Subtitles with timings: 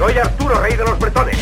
[0.00, 1.36] Soy Arturo, rey de los bretones.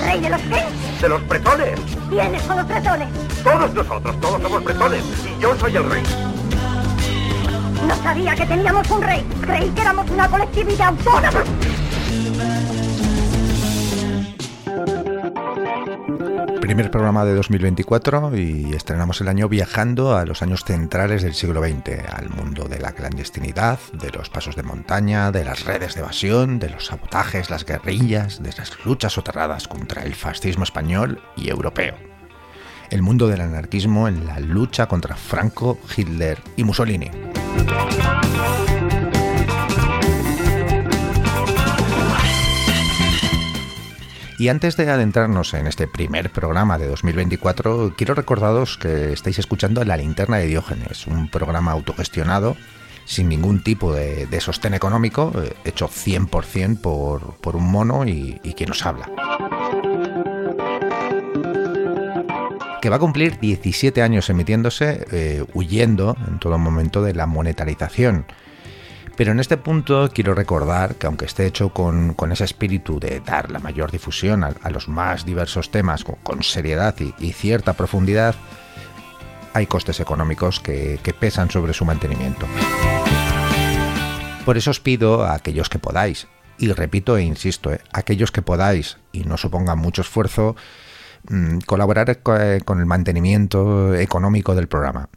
[0.00, 0.64] ¿Rey de los qué?
[1.00, 1.80] De los bretones.
[2.10, 3.08] ¿Quiénes son los bretones?
[3.44, 5.04] Todos nosotros, todos somos bretones.
[5.24, 6.02] Y yo soy el rey.
[7.86, 9.24] No sabía que teníamos un rey.
[9.42, 11.44] Creí que éramos una colectividad autónoma.
[16.66, 21.62] Primer programa de 2024 y estrenamos el año viajando a los años centrales del siglo
[21.62, 26.00] XX, al mundo de la clandestinidad, de los pasos de montaña, de las redes de
[26.00, 31.50] evasión, de los sabotajes, las guerrillas, de las luchas soterradas contra el fascismo español y
[31.50, 31.94] europeo.
[32.90, 37.12] El mundo del anarquismo en la lucha contra Franco, Hitler y Mussolini.
[44.38, 49.82] Y antes de adentrarnos en este primer programa de 2024, quiero recordaros que estáis escuchando
[49.84, 52.56] La Linterna de Diógenes, un programa autogestionado
[53.06, 58.68] sin ningún tipo de, sostén económico, eh, hecho 100% por, por un mono y, quien
[58.68, 59.10] nos habla.
[62.82, 68.26] que va a cumplir 17 años emitiéndose, eh, huyendo en todo momento de la monetarización
[69.16, 73.50] pero en este punto quiero recordar que aunque esté hecho con, ese espíritu de dar
[73.50, 78.34] la mayor difusión a, los más diversos temas con, seriedad y, cierta profundidad,
[79.54, 82.46] hay costes económicos que, pesan sobre su mantenimiento.
[84.44, 86.28] Por eso os pido a aquellos que podáis,
[86.58, 90.54] y repito e insisto, eh, aquellos que podáis y no supongan mucho esfuerzo,
[91.28, 95.08] mm, colaborar eh, con el mantenimiento económico del programa.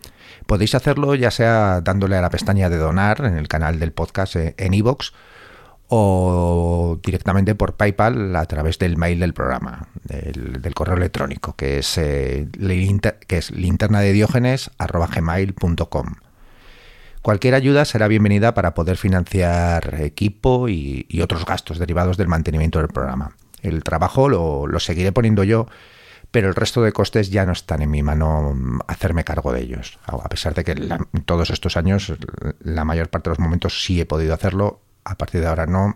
[0.49, 4.35] Podéis hacerlo ya sea dándole a la pestaña de donar en el canal del podcast
[4.35, 5.11] eh, en iVoox
[5.89, 11.99] o directamente por PayPal a través del mail del programa, del, correo electrónico, que es,
[11.99, 14.27] eh, linterna de
[17.21, 22.87] Cualquier ayuda será bienvenida para poder financiar equipo y, otros gastos derivados del mantenimiento del
[22.87, 23.35] programa.
[23.61, 25.67] El trabajo lo seguiré poniendo yo
[26.31, 29.61] pero el resto de costes ya no están en mi mano mm, hacerme cargo de
[29.61, 29.99] ellos.
[30.05, 30.75] A pesar de que
[31.25, 32.13] todos estos años,
[32.59, 35.95] la mayor parte de los momentos sí he podido hacerlo, a partir de ahora no.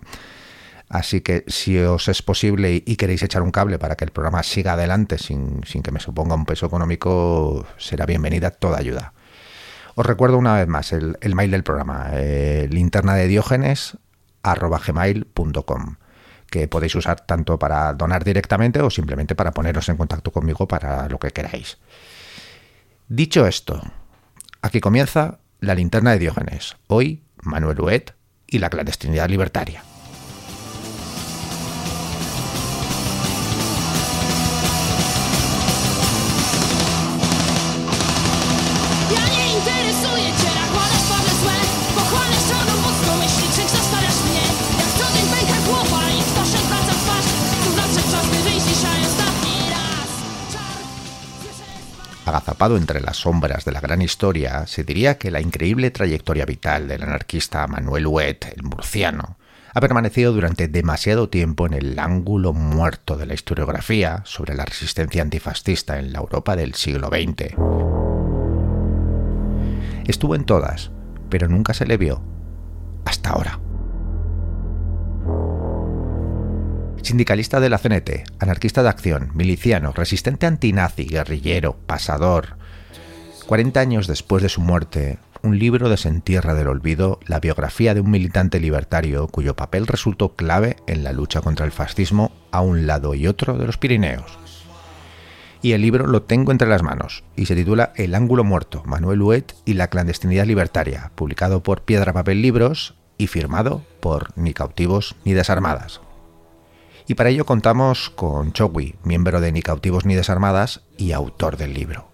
[0.89, 4.43] Así que si os es posible y queréis echar un cable para que el programa
[4.43, 9.13] siga adelante sin, que me suponga un peso económico, será bienvenida toda ayuda.
[9.95, 13.97] Os recuerdo una vez más el, mail del programa, eh, linterna de diógenes
[16.53, 21.09] que podéis usar tanto para donar directamente o simplemente para poneros en contacto conmigo para
[21.09, 21.79] lo que queráis.
[23.09, 23.81] Dicho esto,
[24.61, 26.77] aquí comienza la linterna de Diógenes.
[26.85, 28.13] Hoy, Manuel Huet
[28.45, 29.81] y la clandestinidad libertaria.
[52.33, 56.87] Agazapado entre las sombras de la gran historia, se diría que la increíble trayectoria vital
[56.87, 59.37] del anarquista Manuel Huet, el murciano,
[59.71, 65.21] ha permanecido durante demasiado tiempo en el ángulo muerto de la historiografía sobre la resistencia
[65.21, 67.53] antifascista en la Europa del siglo XX.
[70.07, 70.91] Estuvo en todas,
[71.29, 72.23] pero nunca se le vio.
[73.05, 73.59] Hasta ahora.
[77.03, 82.55] Sindicalista de la CNT, anarquista de acción, miliciano, resistente antinazi, guerrillero, pasador.
[83.45, 88.09] 40 años después de su muerte, un libro desentierra del olvido la biografía de un
[88.09, 93.15] militante libertario cuyo papel resultó clave en la lucha contra el fascismo a un lado
[93.15, 94.39] y otro de los Pirineos.
[95.61, 99.21] Y el libro lo tengo entre las manos y se titula El ángulo muerto, Manuel
[99.21, 105.17] Huet y la clandestinidad libertaria, publicado por Piedra Papel Libros y firmado por Ni cautivos
[105.25, 105.99] ni desarmadas.
[107.07, 111.73] Y para ello contamos con Chogui, miembro de Ni Cautivos ni Desarmadas y autor del
[111.73, 112.05] libro.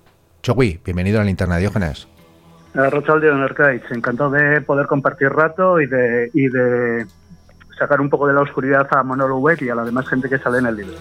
[0.41, 2.07] Chogui, bienvenido a la Linterna de Diógenes.
[2.73, 7.05] Eh, de encantado de poder compartir rato y de, y de
[7.77, 10.39] sacar un poco de la oscuridad a Monolo Web y a la demás gente que
[10.39, 10.95] sale en el libro.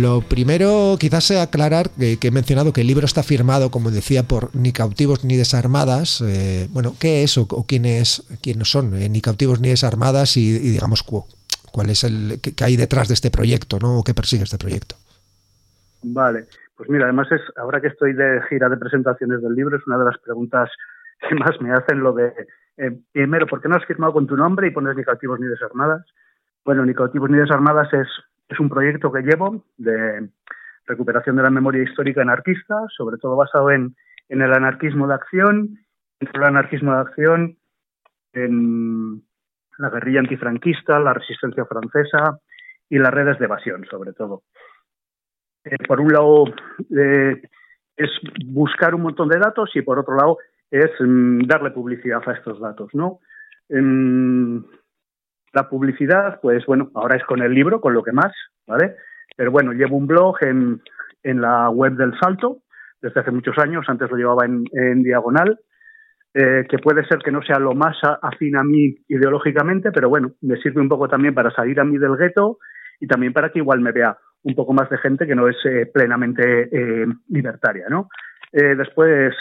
[0.00, 4.22] Lo primero, quizás sea aclarar que, he mencionado que el libro está firmado, como decía,
[4.22, 6.20] por ni cautivos ni desarmadas.
[6.20, 11.02] Eh, bueno, ¿qué es o, quiénes, quiénes son eh, ni cautivos ni desarmadas y, digamos
[11.02, 13.98] cuál es el que, hay detrás de este proyecto, ¿no?
[13.98, 14.94] O qué persigue este proyecto.
[16.02, 16.46] Vale,
[16.76, 19.98] pues mira, además es ahora que estoy de gira de presentaciones del libro es una
[19.98, 20.70] de las preguntas
[21.28, 22.32] que más me hacen lo de
[22.76, 25.46] eh, primero, ¿por qué no has firmado con tu nombre y pones ni cautivos ni
[25.46, 26.06] desarmadas?
[26.64, 28.06] Bueno, ni cautivos ni desarmadas es
[28.48, 30.28] es un proyecto que llevo de,
[30.88, 33.94] recuperación de la memoria histórica anarquista, sobre todo basado en,
[34.28, 35.78] el anarquismo de acción,
[36.18, 37.56] el anarquismo de acción,
[38.32, 39.22] en
[39.78, 42.38] la guerrilla antifranquista, la resistencia francesa
[42.90, 44.42] y las redes de evasión, sobre todo.
[45.64, 46.44] Eh, por un lado,
[46.96, 47.40] eh,
[47.96, 48.10] es
[48.46, 50.38] buscar un montón de datos y por otro lado,
[50.70, 53.20] es mm, darle publicidad a estos datos, ¿no?
[55.52, 58.32] La publicidad, pues bueno, ahora es con el libro, con lo que más,
[58.66, 58.96] ¿vale?
[59.36, 60.80] Pero bueno, llevo un blog en,
[61.22, 62.62] en la web del Salto
[63.00, 65.58] desde hace muchos años, antes lo llevaba en, en diagonal,
[66.34, 70.32] eh, que puede ser que no sea lo más afín a mí ideológicamente, pero bueno,
[70.42, 72.58] me sirve un poco también para salir a mí del gueto
[73.00, 75.56] y también para que igual me vea un poco más de gente que no es
[75.64, 78.08] eh, plenamente eh, libertaria, ¿no?
[78.50, 79.34] después,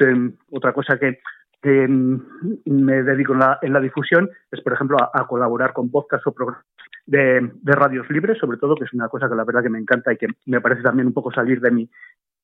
[0.52, 1.20] otra cosa que,
[1.68, 6.32] me dedico en la, en la, difusión es, por ejemplo, a, colaborar con podcasts o
[6.32, 6.64] programas
[7.06, 9.80] de, de, radios libres, sobre todo, que es una cosa que la verdad que me
[9.80, 11.90] encanta y que me parece también un poco salir de mi,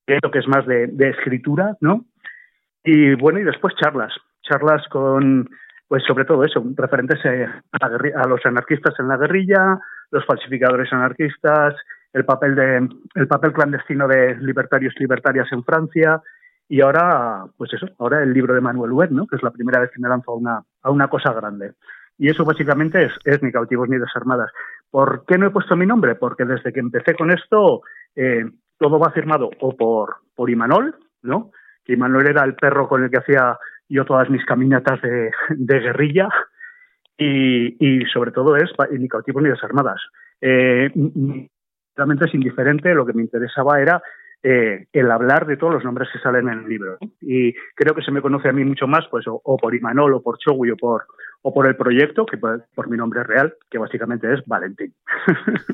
[0.07, 2.05] esto que es más de, de escritura, ¿no?
[2.83, 5.49] Y bueno, y después charlas, charlas con,
[5.87, 9.79] pues sobre todo eso, referentes eh, a, a, los anarquistas en la guerrilla,
[10.11, 11.75] los falsificadores anarquistas,
[12.11, 16.21] el papel de el papel clandestino de libertarios libertarias en Francia
[16.67, 19.27] y ahora pues eso, ahora el libro de Manuel Huet, ¿no?
[19.27, 21.73] que es la primera vez que me lanzo a una a una cosa grande.
[22.17, 24.51] Y eso básicamente es, es ni cautivos ni desarmadas.
[24.91, 26.15] ¿Por qué no he puesto mi nombre?
[26.15, 27.81] Porque desde que empecé con esto
[28.15, 28.45] eh,
[28.77, 31.51] todo va firmado o por por Imanol, ¿no?
[31.83, 33.57] Que Imanol era el perro con el que hacía
[33.89, 36.27] yo todas mis caminatas de, guerrilla
[37.17, 40.01] y, sobre todo es ni cautivos ni desarmadas.
[40.41, 40.91] Eh,
[41.95, 44.01] realmente es indiferente, lo que me interesaba era
[44.43, 46.97] eh, el hablar de todos los nombres que salen en el libro.
[47.21, 50.21] Y creo que se me conoce a mí mucho más, pues, o, por Imanol, o
[50.21, 51.05] por Chogui, o por,
[51.41, 54.93] o por el proyecto, que por, por mi nombre real, que básicamente es Valentín.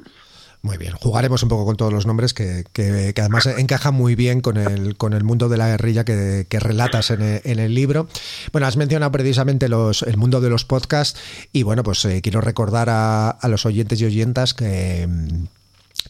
[0.62, 4.42] Muy bien, jugaremos un poco con todos los nombres que, que, además encajan muy bien
[4.42, 8.10] con el, con el mundo de la guerrilla que, relatas en el, en el, libro.
[8.52, 12.42] Bueno, has mencionado precisamente los, el mundo de los podcasts y bueno, pues eh, quiero
[12.42, 15.08] recordar a, a, los oyentes y oyentas que,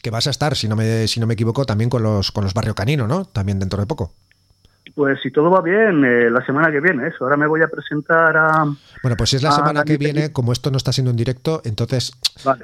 [0.02, 2.44] que vas a estar, si no me, si no me equivoco, también con los, con
[2.44, 3.26] los Barrio Canino, ¿no?
[3.26, 4.14] También dentro de poco.
[4.96, 7.24] Pues si todo va bien, eh, la semana que viene, eso.
[7.24, 8.66] Ahora me voy a presentar a.
[9.02, 11.62] Bueno, pues si es la semana que viene, como esto no está siendo en directo,
[11.64, 12.12] entonces,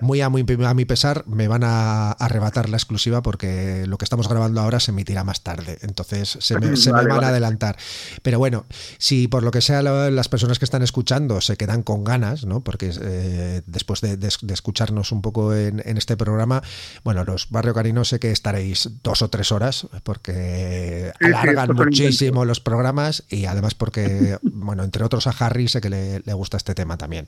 [0.02, 4.06] muy, a, muy a mi pesar, me van a arrebatar la exclusiva porque lo que
[4.06, 5.78] estamos grabando ahora se emitirá más tarde.
[5.82, 7.78] Entonces, se me, se me van a adelantar.
[8.22, 8.66] Pero bueno,
[8.98, 12.62] si por lo que sea las personas que están escuchando se quedan con ganas, ¿no?
[12.62, 16.62] Porque eh, después de, escucharnos un poco en, este programa,
[17.04, 22.15] bueno, los Barrio Carino sé que estaréis dos o tres horas porque alargan muchísimo
[22.46, 26.74] los programas y además porque, bueno, entre otros a Harry sé que le, gusta este
[26.74, 27.26] tema también.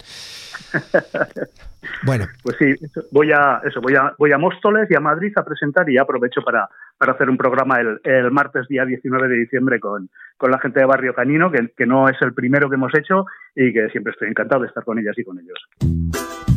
[2.06, 2.26] Bueno.
[2.44, 2.74] Pues sí,
[3.12, 6.42] voy a eso, voy a voy a Móstoles y a Madrid a presentar y aprovecho
[6.42, 10.60] para, para hacer un programa el, el, martes día 19 de diciembre con, con la
[10.60, 13.26] gente de Barrio Canino, que, que no es el primero que hemos hecho
[13.56, 16.57] y que siempre estoy encantado de estar con ellas y con ellos.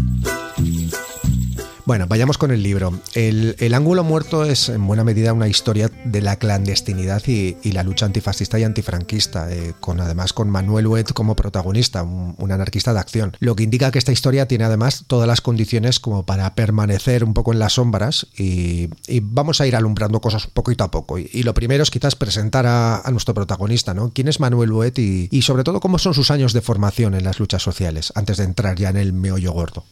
[1.86, 2.92] Bueno, vayamos con el libro.
[3.14, 8.06] El, Ángulo Muerto es en buena medida una historia de la clandestinidad y, la lucha
[8.06, 13.36] antifascista y antifranquista, eh, con además con Manuel Huet como protagonista, un, anarquista de acción.
[13.38, 17.32] Lo que indica que esta historia tiene además todas las condiciones como para permanecer un
[17.32, 18.90] poco en las sombras y,
[19.22, 21.18] vamos a ir alumbrando cosas poquito a poco.
[21.18, 24.10] Y, lo primero es quizás presentar a, nuestro protagonista, ¿no?
[24.10, 27.38] ¿Quién es Manuel Huet y sobre todo cómo son sus años de formación en las
[27.40, 29.84] luchas sociales antes de entrar ya en el meollo gordo?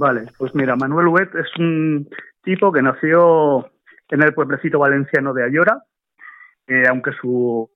[0.00, 2.08] Vale, pues mira, Manuel Huet es un
[2.42, 3.70] tipo que nació
[4.08, 5.82] en el pueblecito valenciano de Ayora,
[6.88, 7.70] aunque su,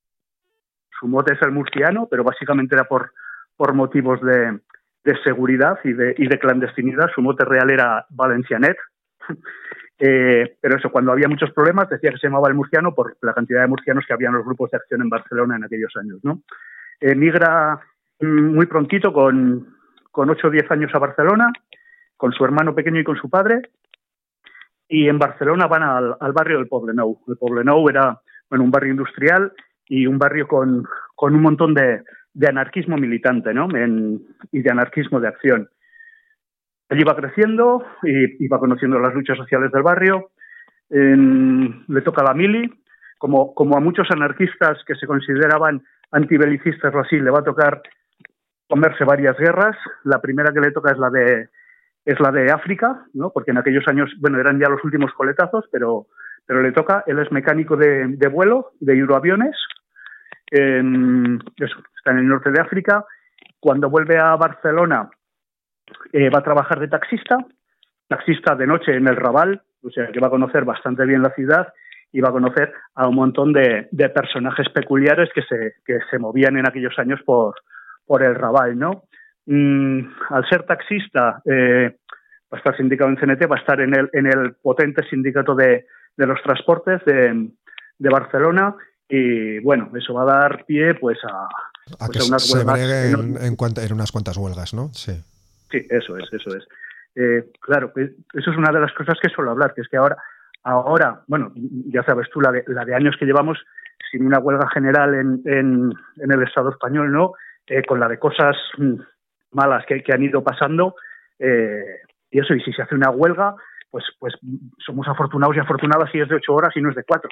[0.98, 3.12] su mote es el murciano, pero básicamente era por,
[3.56, 4.58] por motivos de,
[5.04, 7.10] de seguridad y de, y de clandestinidad.
[7.14, 8.76] Su mote real era Valencianet.
[9.96, 13.32] Eh, pero eso, cuando había muchos problemas, decía que se llamaba el murciano por la
[13.32, 16.18] cantidad de murcianos que había en los grupos de acción en Barcelona en aquellos años.
[16.24, 16.42] ¿no?
[16.98, 17.78] Emigra
[18.18, 19.76] muy prontito, con,
[20.10, 21.52] con 8 o 10 años a Barcelona,
[22.16, 23.62] con su hermano pequeño y con su padre.
[24.88, 27.20] Y en Barcelona van al, barrio del Poblenou.
[27.28, 29.52] El Poblenou era bueno, un barrio industrial
[29.86, 32.02] y un barrio con, con un montón de,
[32.34, 33.68] de anarquismo militante ¿no?
[34.52, 35.68] y de anarquismo de acción.
[36.90, 40.30] Allí va creciendo y, va conociendo las luchas sociales del barrio.
[40.90, 42.70] le toca la mili,
[43.18, 47.82] como, como a muchos anarquistas que se consideraban antibelicistas o así, le va a tocar
[48.68, 49.76] comerse varias guerras.
[50.02, 51.48] La primera que le toca es la de
[52.04, 53.30] es la de África, ¿no?
[53.30, 56.06] porque en aquellos años, bueno, eran ya los últimos coletazos, pero,
[56.46, 59.56] pero le toca, él es mecánico de, de vuelo, de hidroaviones,
[60.50, 63.04] está en el norte de África,
[63.58, 65.08] cuando vuelve a Barcelona
[66.12, 67.38] eh, va a trabajar de taxista,
[68.08, 71.34] taxista de noche en el Raval, o sea, que va a conocer bastante bien la
[71.34, 71.72] ciudad
[72.12, 76.56] y va a conocer a un montón de, personajes peculiares que se, que se movían
[76.56, 77.54] en aquellos años por,
[78.06, 79.04] por el Raval, ¿no?
[79.46, 81.96] Mm, al ser taxista, eh,
[82.52, 85.54] va a estar sindicado en CNT, va a estar en el, en el potente sindicato
[85.54, 85.86] de,
[86.16, 87.50] de los transportes de,
[87.98, 88.74] de Barcelona
[89.08, 91.44] y bueno, eso va a dar pie pues a,
[91.98, 94.88] a pues, que unas se bregue en, en, unas cuantas huelgas, ¿no?
[94.94, 95.12] Sí.
[95.70, 96.64] Sí, eso es, eso es.
[97.16, 99.96] Eh, claro, pues, eso es una de las cosas que suelo hablar, que es que
[99.96, 100.16] ahora,
[100.62, 103.58] ahora, bueno, ya sabes tú la de, la de años que llevamos
[104.10, 107.32] sin una huelga general en, en, en el Estado español, ¿no?
[107.66, 108.94] Eh, con la de cosas mm,
[109.54, 110.96] malas que, han ido pasando,
[111.38, 113.54] eh, y eso, y si se hace una huelga,
[113.90, 114.34] pues, pues
[114.84, 117.30] somos afortunados y afortunadas si es de ocho horas y no es de cuatro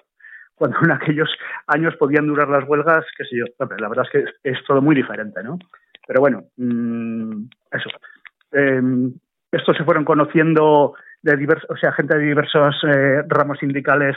[0.54, 1.28] cuando en aquellos
[1.66, 3.44] años podían durar las huelgas, qué sé yo.
[3.78, 5.58] La verdad es que es, todo muy diferente, ¿no?
[6.06, 7.88] Pero bueno, mmm, eso.
[8.52, 8.80] Eh,
[9.50, 14.16] estos se fueron conociendo de diversos, o sea, gente de diversos eh, ramos sindicales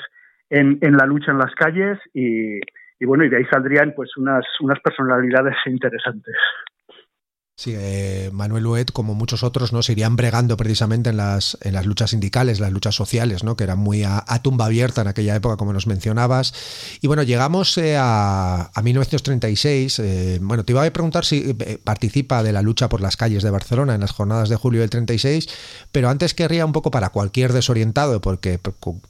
[0.49, 2.59] en, en, la lucha en las calles y,
[2.99, 6.35] y, bueno, y de ahí saldrían pues unas, unas personalidades interesantes.
[7.57, 9.81] Sí, eh, Manuel Huet, como muchos otros, ¿no?
[9.81, 13.55] se irían bregando precisamente en las, en las luchas sindicales, las luchas sociales, ¿no?
[13.55, 16.53] que eran muy a, tumba abierta en aquella época, como nos mencionabas.
[16.99, 19.99] Y bueno, llegamos eh, a, a, 1936.
[19.99, 23.41] Eh, bueno, te iba a preguntar si eh, participa de la lucha por las calles
[23.41, 25.47] de Barcelona en las jornadas de julio del 36,
[25.93, 28.59] pero antes querría un poco para cualquier desorientado, porque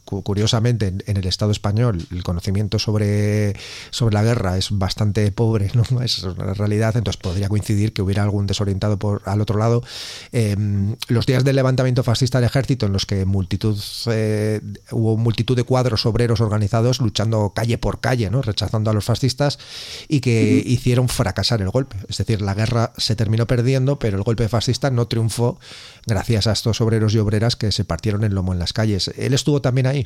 [0.03, 3.55] curiosamente en, el Estado español el conocimiento sobre,
[3.89, 6.01] sobre la guerra es bastante pobre, ¿no?
[6.03, 9.83] es una realidad, entonces podría coincidir que hubiera algo un desorientado por al otro lado,
[10.31, 13.77] em, los días del levantamiento fascista del ejército en los que multitud
[14.07, 14.61] eh,
[14.91, 18.41] hubo multitud de cuadros obreros organizados luchando calle por calle, ¿no?
[18.41, 19.59] rechazando a los fascistas
[20.07, 21.95] y que hicieron fracasar el golpe.
[22.09, 25.59] Es decir, la guerra se terminó perdiendo, pero el golpe fascista no triunfó
[26.07, 29.07] gracias a estos obreros y obreras que se partieron el lomo en las calles.
[29.17, 30.03] ¿Él estuvo también ahí?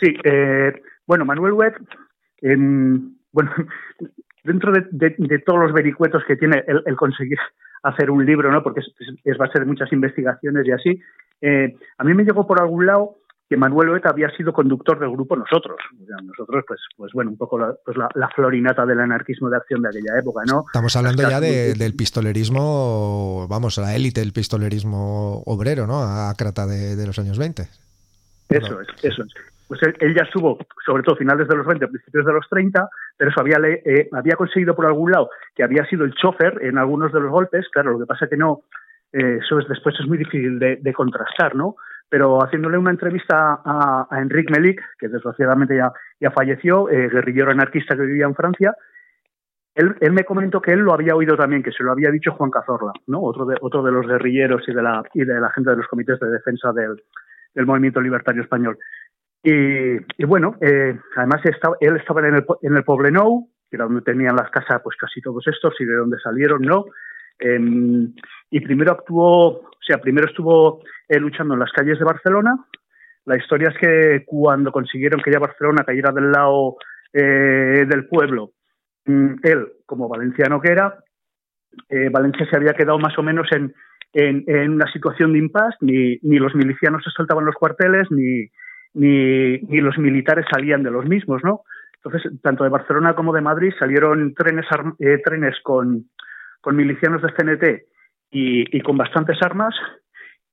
[0.00, 0.72] Sí, eh,
[1.06, 1.74] bueno, Manuel Webb,
[3.32, 3.50] bueno,
[4.46, 7.38] dentro de, todos los vericuetos que tiene el, conseguir
[7.82, 8.62] hacer un libro, ¿no?
[8.62, 8.80] porque
[9.24, 11.00] es, base de muchas investigaciones y así,
[11.40, 13.16] eh, a mí me llegó por algún lado
[13.48, 15.76] que Manuel Oeta había sido conductor del grupo Nosotros.
[16.24, 19.90] nosotros, pues, pues bueno, un poco la, pues la, florinata del anarquismo de acción de
[19.90, 20.64] aquella época, ¿no?
[20.66, 26.02] Estamos hablando ya del pistolerismo, vamos, la élite del pistolerismo obrero, ¿no?
[26.02, 27.68] Ácrata de, de los años 20.
[28.48, 32.24] Eso es, eso es pues él, ya estuvo, sobre todo finales de los 20, principios
[32.24, 36.04] de los 30, pero eso había, eh, había conseguido por algún lado que había sido
[36.04, 38.60] el chofer en algunos de los golpes, claro, lo que pasa es que no,
[39.12, 41.76] eh, eso es, después es muy difícil de, contrastar, ¿no?
[42.08, 47.96] Pero haciéndole una entrevista a, a Enrique Melik, que desgraciadamente ya, falleció, eh, guerrillero anarquista
[47.96, 48.74] que vivía en Francia,
[49.74, 52.32] él, él, me comentó que él lo había oído también, que se lo había dicho
[52.32, 53.20] Juan Cazorla, ¿no?
[53.22, 55.88] Otro de, otro de los guerrilleros y de la, y de la gente de los
[55.88, 58.78] comités de defensa del movimiento libertario español.
[59.48, 64.34] Y, bueno, eh, además estaba, él estaba en el, en el que era donde tenían
[64.34, 66.86] las casas pues casi todos estos y de donde salieron, ¿no?
[67.38, 68.12] Em,
[68.50, 72.56] y primero actuó, o sea, primero estuvo eh, luchando en las calles de Barcelona.
[73.24, 76.76] La historia es que cuando consiguieron que ya Barcelona cayera del lado
[77.12, 78.50] eh, del pueblo,
[79.04, 80.98] mm, él, como valenciano que era,
[82.10, 83.72] Valencia se había quedado más o menos en,
[84.12, 88.48] en, en una situación de impasse, ni, ni los milicianos se soltaban los cuarteles, ni,
[88.96, 91.60] ni, los militares salían de los mismos, ¿no?
[92.02, 94.64] Entonces, tanto de Barcelona como de Madrid salieron trenes,
[94.98, 96.06] eh, trenes con,
[96.60, 97.84] con milicianos de CNT
[98.30, 99.74] y, con bastantes armas.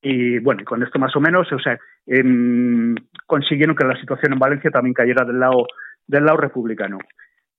[0.01, 2.95] Y bueno, con esto más o menos, o sea, em,
[3.25, 5.65] consiguieron que la situación en Valencia también cayera del lado,
[6.05, 6.97] del lado republicano.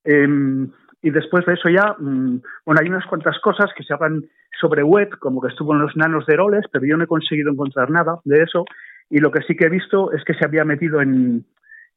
[0.03, 0.69] Em,
[1.01, 4.25] y después de eso ya, mm, bueno, hay unas cuantas cosas que se hablan
[4.59, 7.51] sobre web, como que estuvo en los nanos de Heroles, pero yo no he conseguido
[7.51, 8.65] encontrar nada de eso.
[9.09, 11.45] Y lo que sí que he visto es que se había metido en,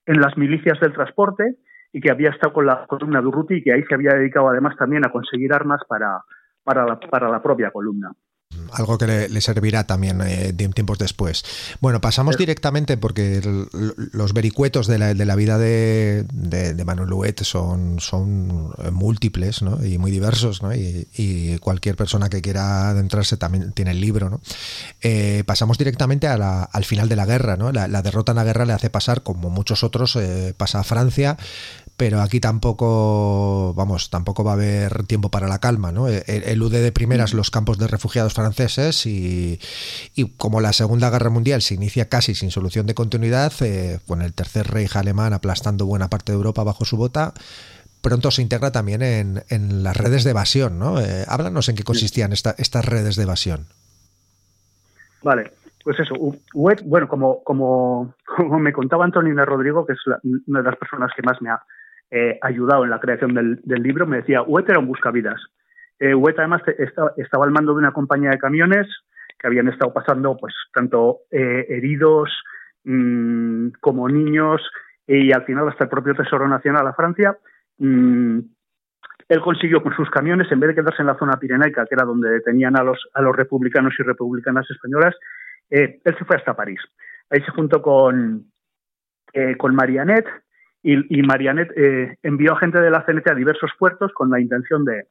[0.07, 1.57] en las milicias del transporte
[1.93, 4.49] y que había estado con la columna de Urruti y que ahí se había dedicado
[4.49, 6.21] además también a conseguir armas para,
[6.63, 8.13] para, para la propia columna
[8.73, 11.45] algo que le, servirá también eh, tiempos después.
[11.81, 13.41] Bueno, pasamos directamente porque
[14.13, 19.85] los vericuetos de la, de la vida de, de, Manuel Huet son, son múltiples ¿no?
[19.85, 20.75] y muy diversos, ¿no?
[20.75, 24.31] y, cualquier persona que quiera adentrarse también tiene el libro.
[24.31, 24.41] ¿no?
[25.03, 27.57] Eh, pasamos directamente a la, al final de la guerra.
[27.57, 27.73] ¿no?
[27.73, 31.37] La, derrota en la guerra le hace pasar, como muchos otros, eh, pasa a Francia,
[31.99, 36.09] pero aquí tampoco, vamos, tampoco va a haber tiempo para la calma, ¿no?
[36.09, 39.59] E, e, elude de primeras los campos de refugiados franceses y,
[40.37, 44.33] como la Segunda Guerra Mundial se inicia casi sin solución de continuidad, eh, con el
[44.33, 47.35] tercer rey alemán aplastando buena parte de Europa bajo su bota,
[48.01, 51.01] pronto se integra también en, las redes de evasión, ¿no?
[51.01, 53.67] Eh, háblanos en qué consistían estas redes de evasión.
[55.25, 55.51] Vale,
[55.83, 56.15] pues eso,
[56.55, 60.01] bueno, como, como, como me contaba Antonina Rodrigo, que es
[60.47, 61.61] una de las personas que más me ha
[62.11, 65.41] eh, ayudado en la creación del, libro, me decía, UET era un buscavidas.
[65.99, 66.63] Eh, UET además
[67.17, 68.87] estaba, al mando de una compañía de camiones
[69.39, 72.31] que habían estado pasando pues tanto eh, heridos
[72.85, 74.61] mmm, como niños
[75.07, 77.37] y al final hasta el propio Tesoro Nacional a Francia.
[77.79, 78.41] Mmm,
[79.29, 82.05] él consiguió con sus camiones, en vez de quedarse en la zona pirenaica, que era
[82.05, 85.15] donde detenían a los, a los republicanos y republicanas españolas,
[85.71, 86.81] eh, él se fue hasta París.
[87.29, 88.47] Ahí se juntó con,
[89.35, 90.27] eh, con Marianet
[90.93, 94.41] y, y Marianet eh, envió a gente de la CNT a diversos puertos con la
[94.41, 95.09] intención de,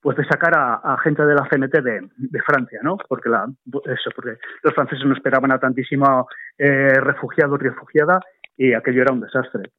[0.00, 2.96] pues de sacar a, gente de la CNT de, de, Francia, ¿no?
[3.08, 8.20] Porque, la, los franceses no esperaban a tantísimo eh, y refugiada
[8.56, 9.70] y aquello era un desastre.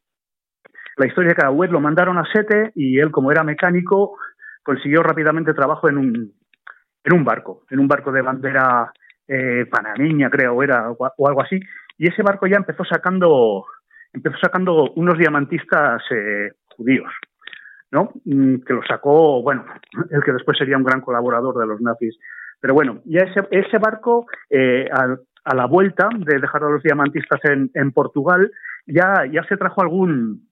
[0.98, 4.18] La historia que a Wed lo mandaron a Sete y él, como era mecánico,
[4.64, 6.34] consiguió rápidamente trabajo en un,
[7.06, 8.92] en un barco, en un barco de bandera
[9.26, 11.60] eh, panameña, creo, era, o, algo así.
[11.98, 13.66] Y ese barco ya empezó sacando,
[14.14, 17.12] empezó sacando unos diamantistas eh, judíos,
[17.92, 18.12] ¿no?
[18.26, 19.66] Mm, que lo sacó, bueno,
[20.12, 22.18] el que después sería un gran colaborador de los nazis.
[22.62, 27.92] Pero bueno, ya ese, barco, eh, a, la vuelta de dejar a los diamantistas en,
[27.92, 28.52] Portugal,
[28.86, 30.50] ya, ya se trajo algún,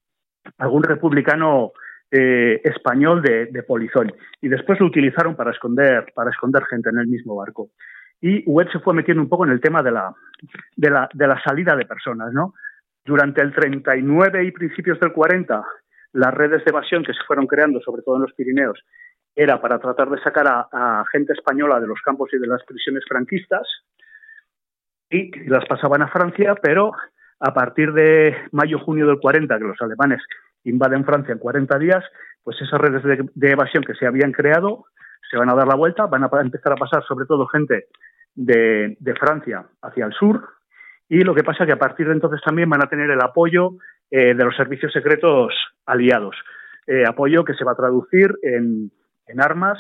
[0.57, 1.73] algún republicano
[2.09, 6.99] eh, español de, de, polizón y después lo utilizaron para esconder para esconder gente en
[6.99, 7.71] el mismo barco
[8.21, 10.13] y Webb se fue metiendo un poco en el tema de la
[10.77, 12.53] de la, de la salida de personas no
[13.07, 15.63] durante el 39 y principios del 40
[16.13, 18.79] las redes de evasión que se fueron creando sobre todo en los Pirineos
[19.35, 23.03] era para tratar de sacar a, gente española de los campos y de las prisiones
[23.07, 23.67] franquistas
[25.09, 26.91] y las pasaban a Francia pero
[27.39, 30.21] a partir de mayo-junio del 40, que los alemanes
[30.63, 32.03] invaden Francia en 40 días,
[32.43, 33.03] pues esas redes
[33.35, 34.85] de, evasión que se habían creado
[35.29, 37.87] se van a dar la vuelta, van a empezar a pasar sobre todo gente
[38.33, 40.47] de, Francia hacia el sur,
[41.09, 43.21] y lo que pasa es que a partir de entonces también van a tener el
[43.21, 43.72] apoyo
[44.11, 45.53] eh, de los servicios secretos
[45.85, 46.35] aliados.
[46.85, 48.91] Eh, apoyo que se va a traducir en,
[49.37, 49.77] armas,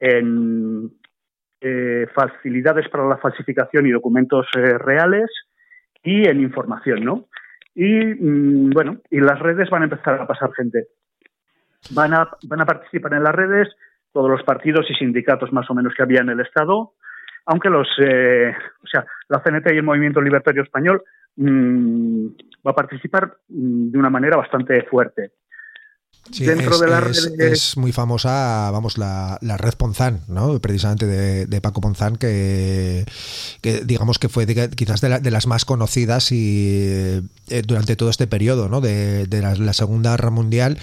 [0.00, 0.90] en
[1.60, 5.30] eh, facilidades para la falsificación y documentos reales,
[6.02, 7.26] y en información, ¿no?
[7.74, 10.86] Y mm, bueno, y las redes van a empezar a pasar gente.
[11.90, 13.68] Van a, van a participar en las redes
[14.12, 16.92] todos los partidos y sindicatos más o menos que había en el Estado,
[17.46, 21.02] aunque los, eh, o sea, la CNT y el Movimiento Libertario Español
[21.36, 22.26] mmm,
[22.66, 25.32] va a participar mm, de una manera bastante fuerte.
[26.32, 27.52] Sí, Dentro es, de la es, red...
[27.52, 30.58] es, muy famosa, vamos, la, la red Ponzán, ¿no?
[30.60, 33.04] Precisamente de, de Paco Ponzán, que,
[33.60, 37.94] que, digamos que fue de, quizás de, la, de, las más conocidas y eh, durante
[37.96, 38.80] todo este periodo, ¿no?
[38.80, 40.78] De, de la, la, Segunda Guerra Mundial,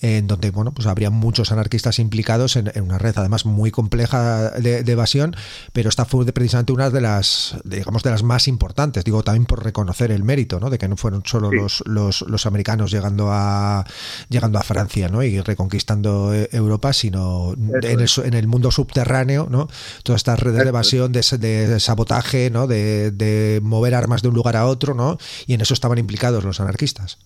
[0.00, 4.50] en donde, bueno, pues habría muchos anarquistas implicados en, en una red, además muy compleja
[4.50, 5.36] de, evasión,
[5.72, 9.62] pero esta fue precisamente una de las, digamos, de las más importantes, digo, también por
[9.62, 10.70] reconocer el mérito, ¿no?
[10.70, 11.56] De que no fueron solo sí.
[11.56, 13.84] los, los, los americanos llegando a,
[14.30, 15.22] llegando a Francia ¿no?
[15.22, 19.68] y reconquistando eh, Europa, sino en el, en el, mundo subterráneo, ¿no?
[20.02, 22.66] todas estas redes de evasión, de, de sabotaje, ¿no?
[22.66, 25.18] De, de, mover armas de un lugar a otro, ¿no?
[25.46, 27.18] y en eso estaban implicados los anarquistas.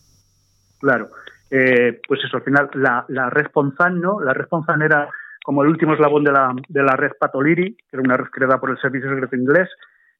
[0.79, 1.11] Claro,
[1.51, 4.20] eh, pues eso, al final la, la Responsan, ¿no?
[4.20, 5.09] La Responsan era
[5.44, 8.59] como el último eslabón de la, de la red Patoliri, que era una red creada
[8.59, 9.68] por el Servicio Secreto Inglés,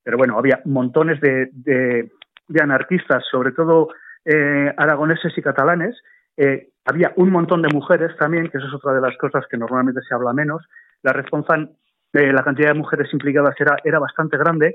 [0.03, 2.11] pero bueno, había montones de, de,
[2.49, 3.89] de anarquistas, sobre todo
[4.25, 5.97] eh, aragoneses y catalanes,
[6.41, 9.59] eh, había un montón de mujeres también, que eso es otra de las cosas que
[9.59, 10.67] normalmente se habla menos.
[11.03, 11.73] La responsan,
[12.15, 14.75] eh, la cantidad de mujeres implicadas era, bastante grande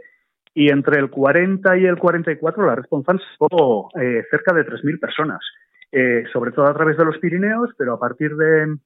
[0.54, 3.50] y entre el 40 y el 44 la responsan fue
[4.00, 5.40] eh, cerca de 3.000 personas,
[5.92, 8.78] eh, sobre todo a través de los Pirineos, pero a partir de,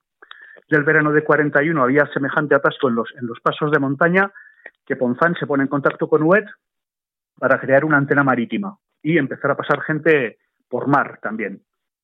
[0.69, 4.31] del verano de 41 había semejante atasco en los, en los pasos de montaña
[4.85, 6.45] que Ponzán se pone en contacto con UET
[7.37, 10.37] para crear una antena marítima y empezar a pasar gente
[10.69, 11.61] por mar también.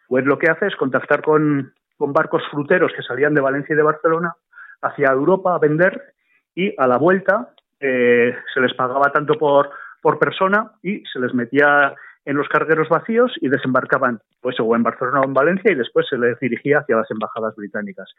[0.08, 3.84] Pues lo que hace es contactar con, barcos fruteros que salían de Valencia y de
[3.84, 4.34] Barcelona
[4.82, 6.14] hacia Europa a vender
[6.54, 9.70] y a la vuelta eh, se les pagaba tanto por,
[10.02, 14.84] por persona y se les metía en los cargueros vacíos y desembarcaban pues o en
[14.84, 18.10] Barcelona o en Valencia y después se les dirigía hacia las embajadas británicas.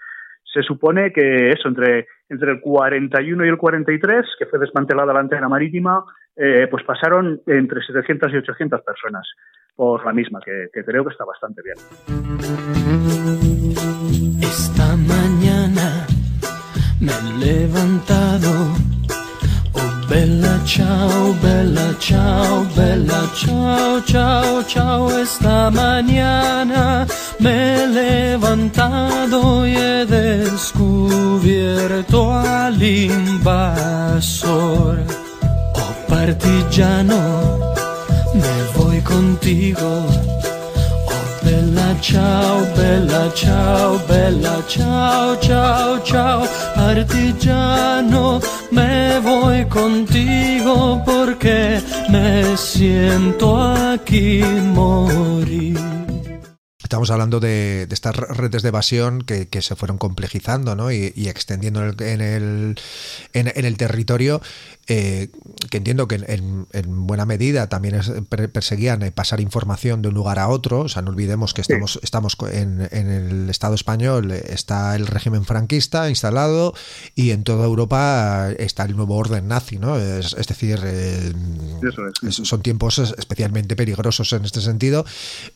[0.45, 5.21] Se supone que eso, entre, entre el 41 y el 43, que fue desmantelada la
[5.21, 6.05] antena marítima,
[6.37, 9.27] eh, pues pasaron entre 700 y 800 personas
[9.77, 11.77] por la misma, que, que creo que está bastante bien.
[14.41, 16.07] Esta mañana
[16.99, 18.51] me he levantado.
[19.75, 25.11] Oh, bella ciao, bella ciao, bella ciao, ciao, ciao.
[25.21, 27.07] Esta mañana
[27.39, 31.53] me he levantado y he descubierto
[32.33, 34.17] al invasor
[36.27, 37.66] artillano, me voy
[39.17, 39.89] contigo.
[41.13, 46.41] Oh, bella ciao, bella ciao, bella ciao, ciao, ciao,
[46.75, 53.57] artillano, me voy contigo porque me siento
[53.93, 54.43] aquí
[54.75, 55.97] morir.
[56.87, 60.93] Estamos hablando de, estas redes de evasión que, se fueron complejizando ¿no?
[60.93, 62.79] y, extendiendo en el,
[63.33, 64.41] en el, territorio,
[64.89, 65.31] eh,
[65.71, 68.01] que entiendo que en, buena medida también
[68.53, 70.81] perseguían eh, pasar información de un lugar a otro.
[70.81, 75.45] O sea, no olvidemos que estamos, estamos en, el Estado español, eh, está el régimen
[75.45, 76.75] franquista instalado
[77.15, 79.79] y en toda Europa está el nuevo orden nazi.
[79.79, 79.99] ¿no?
[79.99, 80.81] Es, decir,
[82.31, 85.05] son tiempos especialmente peligrosos en este sentido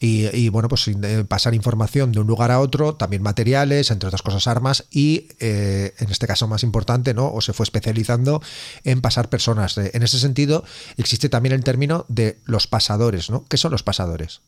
[0.01, 0.91] y, y bueno, pues
[1.29, 5.95] pasar información de un lugar a otro, también materiales, entre otras cosas armas y eh,
[5.99, 7.33] en este caso más importante, ¿no?
[7.33, 8.43] O se fue especializando
[8.85, 9.77] en pasar personas.
[9.79, 10.63] Eh, en ese sentido,
[10.97, 13.45] existe también el término de los pasadores, ¿no?
[13.49, 14.43] ¿Qué son los pasadores?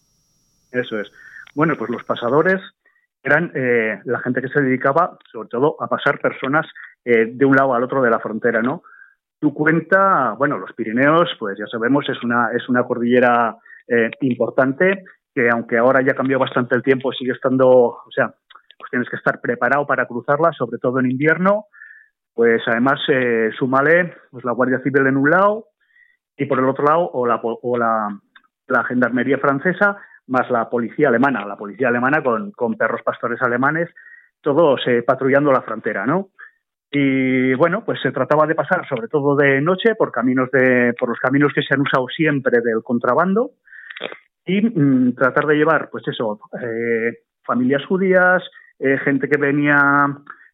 [0.71, 1.11] Eso es.
[1.55, 2.61] Bueno, pues los pasadores
[3.23, 6.67] eran eh, la gente que se dedicaba sobre todo a pasar personas
[7.05, 8.85] de un lado al otro de la frontera, ¿no?
[9.41, 13.57] Tu cuenta, bueno, los Pirineos, pues ya sabemos, es una, es una cordillera
[14.21, 15.03] importante
[15.35, 18.33] que aunque ahora ya cambió bastante el tiempo, sigue estando, o sea,
[18.79, 21.67] pues tienes que estar preparado para cruzarla, sobre todo en invierno.
[22.35, 25.67] Pues además, eh, súmale pues, la Guardia Civil en un lado
[26.37, 31.45] y por el otro lado, o la, o la Gendarmería francesa, más la policía alemana,
[31.47, 33.91] la policía alemana con, con perros pastores alemanes,
[34.41, 36.31] todos eh, patrullando la frontera, ¿no?
[36.91, 41.09] Y bueno, pues se trataba de pasar sobre todo de noche por caminos de, por
[41.09, 43.53] los caminos que se han usado siempre del contrabando,
[44.45, 48.43] y mm, tratar de llevar, pues eso, eh, familias judías,
[48.79, 49.77] eh, gente que venía,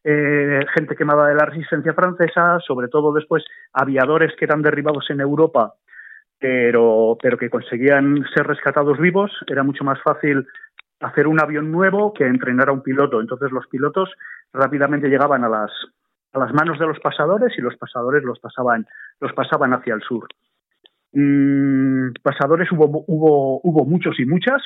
[0.03, 5.19] eh, gente quemada de la resistencia francesa, sobre todo después aviadores que eran derribados en
[5.19, 5.73] Europa,
[6.39, 9.31] pero, pero que conseguían ser rescatados vivos.
[9.47, 10.45] Era mucho más fácil
[11.01, 13.19] hacer un avión nuevo que entrenar a un piloto.
[13.21, 14.09] Entonces los pilotos
[14.53, 15.71] rápidamente llegaban a las,
[16.33, 18.85] a las manos de los pasadores y los pasadores los pasaban,
[19.19, 20.27] los pasaban hacia el sur.
[21.11, 24.61] Mm, pasadores hubo, hubo, hubo muchos y muchas.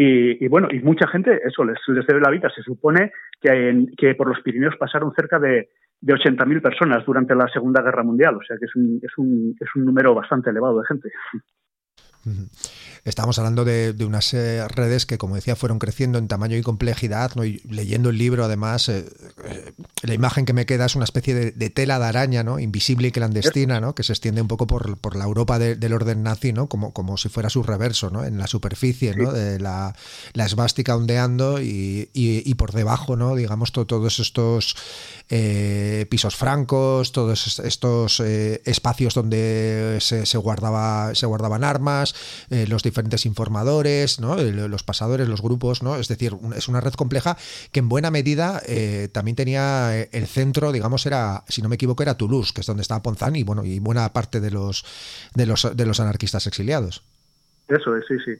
[0.00, 2.48] Y, bueno, y mucha gente, eso les, les debe la vida.
[2.54, 7.48] Se supone que, que por los Pirineos pasaron cerca de, de 80.000 personas durante la
[7.48, 8.36] Segunda Guerra Mundial.
[8.36, 11.10] O sea que es un, es un, es un número bastante elevado de gente.
[13.08, 17.32] Estamos hablando de, unas eh, redes que, como decía, fueron creciendo en tamaño y complejidad.
[17.36, 17.44] ¿no?
[17.46, 19.06] Y leyendo el libro, además, eh,
[19.46, 22.58] eh, la imagen que me queda es una especie de, tela de araña, ¿no?
[22.58, 23.94] invisible y clandestina, ¿no?
[23.94, 26.68] que se extiende un poco por, por la Europa del orden nazi, ¿no?
[26.68, 28.24] como, como si fuera su reverso, ¿no?
[28.24, 29.32] en la superficie, ¿no?
[29.32, 29.96] de la,
[30.34, 33.34] la esvástica ondeando y, y, por debajo, ¿no?
[33.36, 34.76] digamos, todos estos
[36.10, 42.14] pisos francos, todos estos espacios donde se, se, guardaba, se guardaban armas,
[42.50, 44.36] los diferentes informadores, ¿no?
[44.36, 45.96] los pasadores, los grupos, ¿no?
[45.96, 47.36] Es decir, es una red compleja
[47.72, 51.76] que en buena medida eh, también tenía eh, el centro, digamos, era, si no me
[51.76, 54.84] equivoco, era Toulouse, que es donde estaba Ponzán y bueno, y buena parte de los
[55.34, 57.02] de los de los anarquistas exiliados.
[57.68, 58.32] Eso es, sí, sí.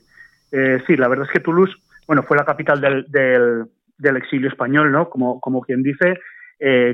[0.51, 1.75] Eh, sí, la verdad es que Toulouse,
[2.07, 3.05] bueno, fue la capital del,
[3.97, 5.09] del, exilio español, ¿no?
[5.09, 6.19] Como, como quien dice,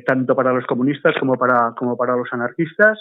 [0.06, 2.99] tanto para los comunistas como para, como para los anarquistas.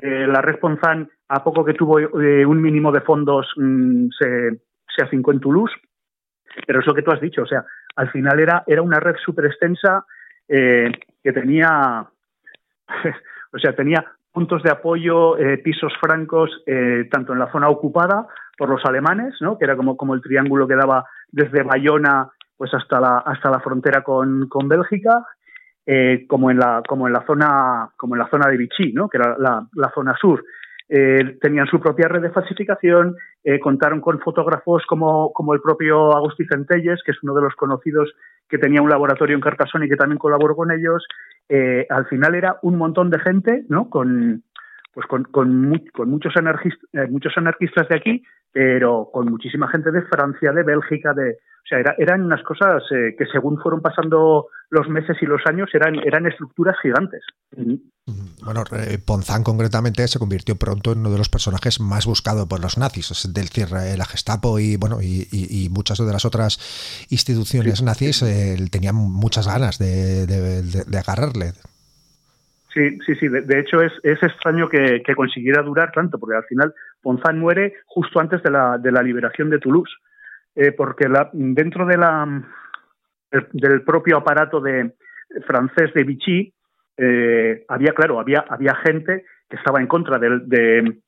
[0.00, 4.60] La red Ponzán a poco que tuvo eh, un mínimo de fondos mm, se,
[4.94, 5.74] se afincó en Toulouse,
[6.66, 7.64] pero es lo que tú has dicho, o sea,
[7.96, 10.04] al final era, era una red súper extensa
[10.48, 10.90] eh,
[11.22, 12.06] que tenía,
[13.52, 16.62] o sea, tenía puntos de apoyo, eh, pisos francos,
[17.10, 19.58] tanto en la zona ocupada por los alemanes, ¿no?
[19.58, 23.60] que era como, como el triángulo que daba desde Bayona pues hasta la, hasta la
[23.60, 25.24] frontera con, con Bélgica,
[26.28, 29.08] como en la como en la zona como en la zona de Vichy, ¿no?
[29.08, 30.44] que era la, la zona sur.
[30.90, 36.16] Eh, tenían su propia red de falsificación, eh, contaron con fotógrafos como, como el propio
[36.16, 38.10] Agustí Centelles, que es uno de los conocidos
[38.48, 41.06] que tenía un laboratorio en Carcassonne y que también colaboró con ellos.
[41.50, 43.90] Eh, al final era un montón de gente, ¿no?
[43.90, 44.42] Con,
[44.92, 48.22] pues con, con, con muchos, anarquistas, muchos anarquistas de aquí,
[48.52, 53.14] pero con muchísima gente de Francia, de Bélgica, de, o sea, eran unas cosas eh,
[53.18, 57.22] que según fueron pasando los meses y los años eran, eran estructuras gigantes.
[58.42, 62.60] Bueno, eh, Ponzán concretamente se convirtió pronto en uno de los personajes más buscados por
[62.60, 66.58] los nazis, es del la Gestapo y bueno y, muchas de las otras
[67.10, 71.52] instituciones nazis eh, tenían muchas ganas de, agarrarle.
[72.78, 73.28] Sí, sí, sí.
[73.28, 78.20] De, hecho, es, es extraño que, consiguiera durar tanto, porque al final Ponzán muere justo
[78.20, 79.92] antes de la, de la liberación de Toulouse.
[80.54, 82.24] Eh, porque la, dentro de la,
[83.52, 84.94] del propio aparato de
[85.44, 86.54] francés de Vichy
[86.96, 91.00] eh, había, claro, había, había gente estaba en contra de,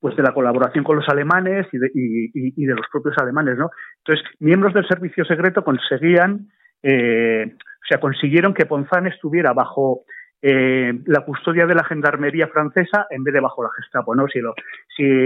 [0.00, 3.70] pues de la colaboración con los alemanes y de, y, de, los propios alemanes, ¿no?
[3.98, 6.48] Entonces, miembros del servicio secreto conseguían,
[6.82, 10.04] eh, o sea, consiguieron que Ponzán estuviera bajo
[10.46, 14.26] eh, la custodia de la gendarmería francesa en vez de bajo la Gestapo, ¿no?
[14.28, 14.42] Si,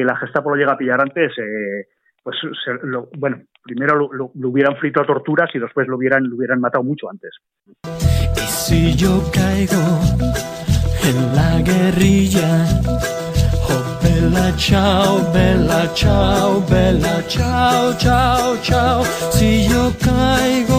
[0.05, 1.89] la Gestapo lo llega a pillar antes, eh,
[2.23, 2.37] pues
[3.19, 7.11] bueno, primero lo, hubieran frito a torturas y después lo hubieran, lo hubieran matado mucho
[7.11, 7.35] antes.
[7.67, 9.83] Y si yo caigo
[11.03, 12.65] en la guerrilla,
[13.69, 19.03] oh bella chao, bella chao, bella chao, chao, chao,
[19.33, 20.78] si yo caigo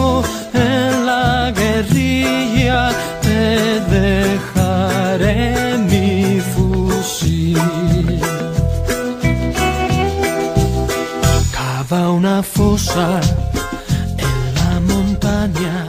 [12.70, 15.88] en la montaña.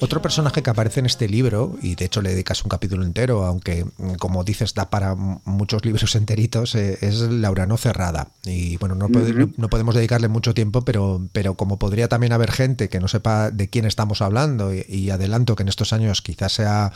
[0.00, 3.44] Otro personaje que aparece en este libro, y de hecho le dedicas un capítulo entero,
[3.44, 3.86] aunque
[4.18, 8.28] como dices da para muchos libros enteritos, eh, es Laurano Cerrada.
[8.44, 9.08] Y bueno, no,
[9.68, 13.70] podemos dedicarle mucho tiempo, pero, pero como podría también haber gente que no sepa de
[13.70, 16.92] quién estamos hablando, y, y adelanto que en estos años quizás sea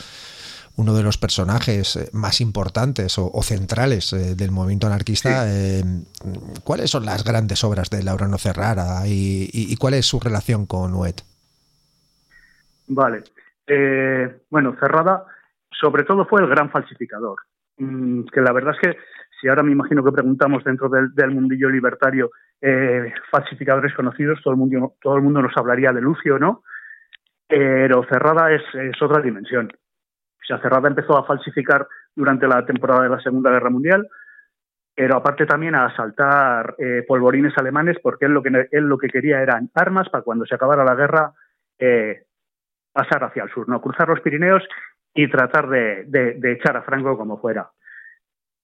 [0.79, 5.83] uno de los personajes eh, más importantes o, o centrales eh, del movimiento anarquista, eh,
[6.63, 10.65] ¿cuáles son las grandes obras de Laurano Cerrada y, y- y cuál es su relación
[10.65, 11.21] con Huet?
[12.87, 13.23] Vale.
[13.67, 15.25] Eh, bueno, Cerrada,
[15.69, 17.39] sobre todo fue el gran falsificador.
[17.77, 18.97] Mm, que la verdad es que,
[19.39, 24.53] si ahora me imagino que preguntamos dentro del, del mundillo libertario eh, falsificadores conocidos, todo
[24.53, 26.63] el, mundo, todo el mundo nos hablaría de Lucio, ¿no?
[27.47, 29.71] Pero Cerrada es, es otra dimensión.
[30.57, 34.07] Cerrada empezó a falsificar durante la temporada de la Segunda Guerra Mundial,
[34.95, 39.41] pero aparte también a asaltar eh, polvorines alemanes, porque él lo, que, lo que quería
[39.41, 41.31] eran armas para cuando se acabara la guerra
[41.77, 42.23] eh,
[42.91, 44.63] pasar hacia el sur, no cruzar los Pirineos
[45.13, 47.69] y tratar de, de- echar a Franco como fuera.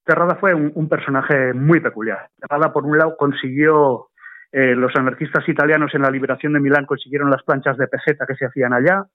[0.04, 2.30] Terrada fue un, personaje muy peculiar.
[2.40, 4.10] Terrada, por un lado, consiguió,
[4.52, 8.36] eh, los anarquistas italianos en la liberación de Milán consiguieron las planchas de peseta que
[8.36, 9.06] se hacían allá,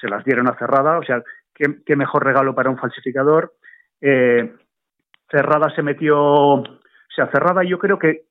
[0.00, 1.22] se las dieron a Cerrada, o sea,
[1.84, 3.52] qué, mejor regalo para un falsificador.
[4.00, 4.52] Eh,
[5.30, 6.64] Cerrada se metió, o
[7.14, 8.22] sea, Cerrada yo creo que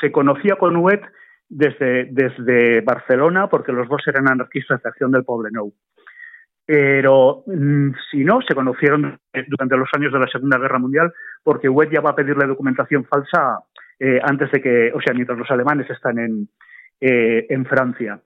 [0.00, 1.02] se conocía con Huet
[1.48, 5.72] desde, desde Barcelona, porque los dos eran anarquistas de Acción del Poblenou.
[6.66, 11.68] Pero mm, si no, se conocieron durante los años de la Segunda Guerra Mundial, porque
[11.68, 13.60] Huet ya va a pedirle documentación falsa
[13.98, 16.48] eh, antes de que, o sea, mientras los alemanes están en,
[17.00, 18.20] eh, en Francia.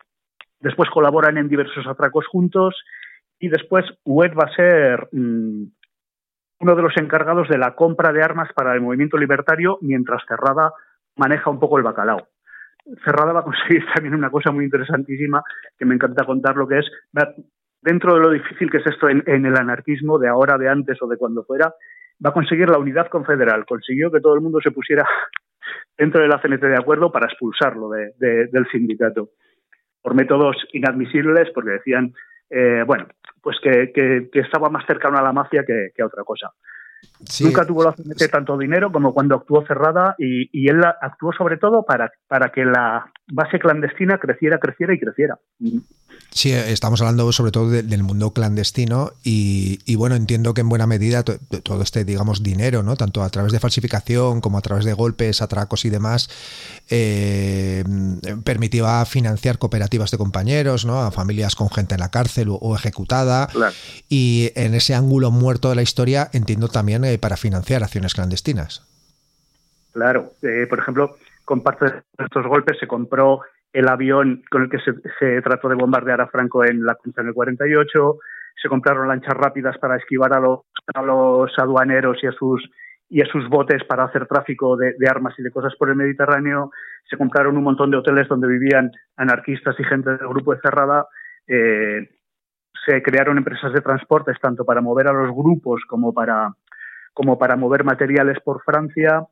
[0.61, 2.75] Después colaboran en diversos atracos juntos
[3.43, 5.65] y después Huet va a ser mm,
[6.61, 10.73] uno de los encargados de la compra de armas para el movimiento libertario, mientras Cerrada
[11.17, 12.29] maneja un poco el bacalao.
[13.05, 15.43] Cerrada va a conseguir también una cosa muy interesantísima
[15.77, 16.87] que me encanta contar lo que es
[17.83, 21.09] dentro de lo difícil que es esto en, el anarquismo de ahora, de antes o
[21.09, 21.75] de cuando fuera,
[22.25, 23.67] va a conseguir la unidad confederal.
[23.67, 25.05] Consiguió que todo el mundo se pusiera
[25.99, 29.31] dentro de la CNT de acuerdo para expulsarlo de- de- del sindicato
[30.01, 32.13] por métodos inadmisibles, porque decían,
[32.53, 33.07] eh, bueno,
[33.43, 36.53] pues que, que- que estaba más cercano a la mafia que, que a otra cosa.
[37.29, 40.97] Sí, Nunca tuvo la CNT tanto dinero como cuando actuó cerrada y, y él la-
[41.01, 45.39] actuó sobre todo para, para que la base clandestina creciera, creciera y creciera.
[46.31, 50.69] Sí, estamos hablando sobre todo de- del mundo clandestino y, y, bueno, entiendo que en
[50.69, 52.97] buena medida to- todo este, digamos, dinero, ¿no?
[52.97, 56.29] Tanto a través de falsificación como a través de golpes, atracos y demás,
[56.91, 57.85] eh,
[58.45, 61.01] permitía financiar cooperativas de compañeros, ¿no?
[61.01, 63.47] A familias con gente en la cárcel o, o ejecutada.
[63.49, 63.75] Claro.
[64.09, 68.89] Y en ese ángulo muerto de la historia entiendo también eh, para financiar acciones clandestinas.
[69.93, 74.71] Claro, eh, por ejemplo, con parte de estos golpes se compró el avión con el
[74.71, 78.19] que se, trató de bombardear a Franco en la en el 48,
[78.61, 80.61] se compraron lanchas rápidas para esquivar a los,
[80.95, 82.63] a los aduaneros y a sus
[83.09, 85.97] y a sus botes para hacer tráfico de, de armas y de cosas por el
[85.97, 86.71] Mediterráneo,
[87.11, 91.07] se compraron un montón de hoteles donde vivían anarquistas y gente del grupo de Cerrada,
[91.47, 92.09] eh,
[92.87, 96.55] se crearon empresas de transportes tanto para mover a los grupos como para
[97.13, 99.27] como para mover materiales por Francia,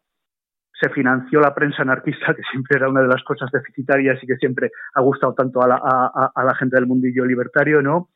[0.81, 4.37] se financió la prensa anarquista, que siempre era una de las cosas deficitarias y que
[4.37, 8.09] siempre ha gustado tanto a la, gente del mundillo libertario, ¿no?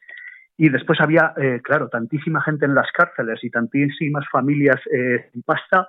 [0.57, 5.43] Y después había, eh, claro, tantísima gente en las cárceles y tantísimas familias eh, sin
[5.43, 5.87] pasta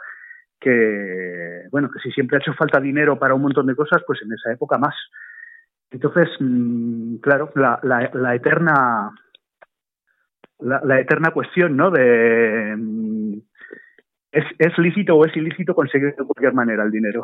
[0.59, 4.21] que, bueno, que si siempre ha hecho falta dinero para un montón de cosas, pues
[4.23, 4.95] en esa época más.
[5.91, 9.11] Entonces, mm, claro, la, eterna
[10.59, 11.91] la eterna cuestión, ¿no?
[11.91, 13.37] De mm,
[14.35, 17.23] ¿es, es lícito o es ilícito conseguir de cualquier manera el dinero.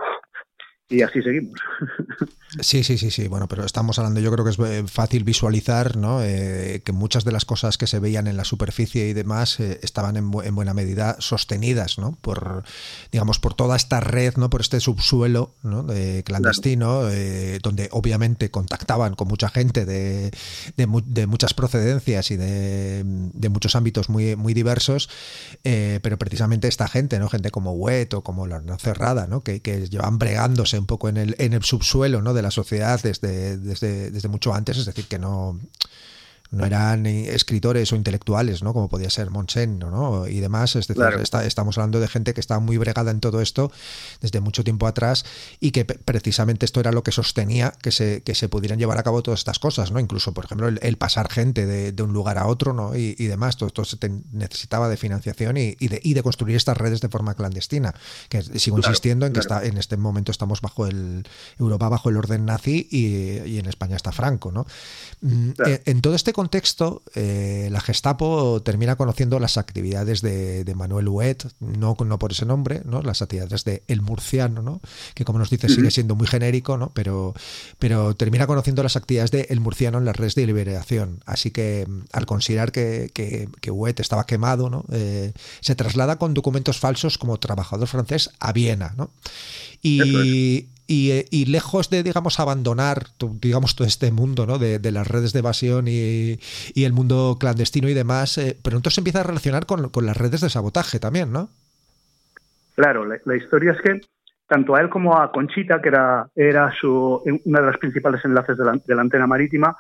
[0.92, 1.60] Y así seguimos.
[2.60, 3.30] Sí, sí, sí, sí.
[3.30, 6.22] Bueno, pero estamos hablando, yo creo que es eh, fácil visualizar, ¿no?
[6.22, 9.80] Eh, que muchas de las cosas que se veían en la superficie y demás eh,
[9.84, 12.18] estaban en, bu en, buena medida sostenidas, ¿no?
[12.20, 12.64] Por,
[13.10, 14.50] digamos, por toda esta red, ¿no?
[14.50, 15.84] Por este subsuelo, ¿no?
[15.84, 17.60] De clandestino, claro.
[17.64, 20.32] donde obviamente contactaban con mucha gente de,
[20.76, 25.10] de, mu de muchas procedencias y de, de, muchos ámbitos muy, muy diversos,
[25.64, 27.30] pero precisamente esta gente, ¿no?
[27.30, 29.42] Gente como Wet o como la Cerrada, ¿no?
[29.42, 32.34] Que, que llevan bregándose un poco en el, en el subsuelo, ¿no?
[32.34, 35.60] De la sociedad desde, desde, desde mucho antes, es decir, que no,
[36.52, 38.74] no eran escritores o intelectuales, ¿no?
[38.74, 40.28] Como podía ser Monsen, ¿no?
[40.28, 40.76] Y demás.
[40.76, 41.22] Es decir, claro.
[41.22, 43.72] está, estamos hablando de gente que estaba muy bregada en todo esto
[44.20, 45.26] desde mucho tiempo atrás
[45.62, 49.04] y que precisamente esto era lo que sostenía que se, que se pudieran llevar a
[49.04, 50.00] cabo todas estas cosas, ¿no?
[50.00, 52.98] Incluso, por ejemplo, el, el pasar gente de, de, un lugar a otro, ¿no?
[52.98, 53.56] Y, y demás.
[53.56, 57.00] Todo esto se te necesitaba de financiación y, y, de, y de construir estas redes
[57.00, 57.96] de forma clandestina.
[58.28, 59.62] Que sigo claro, insistiendo en que claro.
[59.62, 61.24] está, en este momento estamos bajo el
[61.58, 64.66] Europa bajo el orden nazi y, y en España está Franco, ¿no?
[65.22, 65.54] En,
[65.86, 71.46] en todo este contexto, eh, la Gestapo termina conociendo las actividades de, de Manuel Huet,
[71.60, 73.04] no, no, por ese nombre, ¿no?
[73.04, 74.82] las actividades de El Murciano, ¿no?
[75.14, 76.92] que como nos dice sigue siendo muy genérico, ¿no?
[76.96, 77.36] pero,
[77.78, 81.22] pero termina conociendo las actividades de El Murciano en las redes de liberación.
[81.28, 84.84] Así que al considerar que, que, que Huet estaba quemado, ¿no?
[84.92, 88.96] Eh, se traslada con documentos falsos como trabajador francés a Viena.
[88.98, 89.12] ¿no?
[89.84, 93.04] Y, y, y, lejos de, digamos, abandonar,
[93.40, 94.58] digamos, todo este mundo ¿no?
[94.58, 96.38] de, de las redes de evasión y,
[96.76, 100.42] el mundo clandestino y demás, eh, pronto se empieza a relacionar con, con, las redes
[100.42, 101.48] de sabotaje también, ¿no?
[102.76, 104.02] Claro, la, historia es que
[104.48, 108.58] tanto a él como a Conchita, que era, era su, una de las principales enlaces
[108.58, 109.78] de la, antena marítima,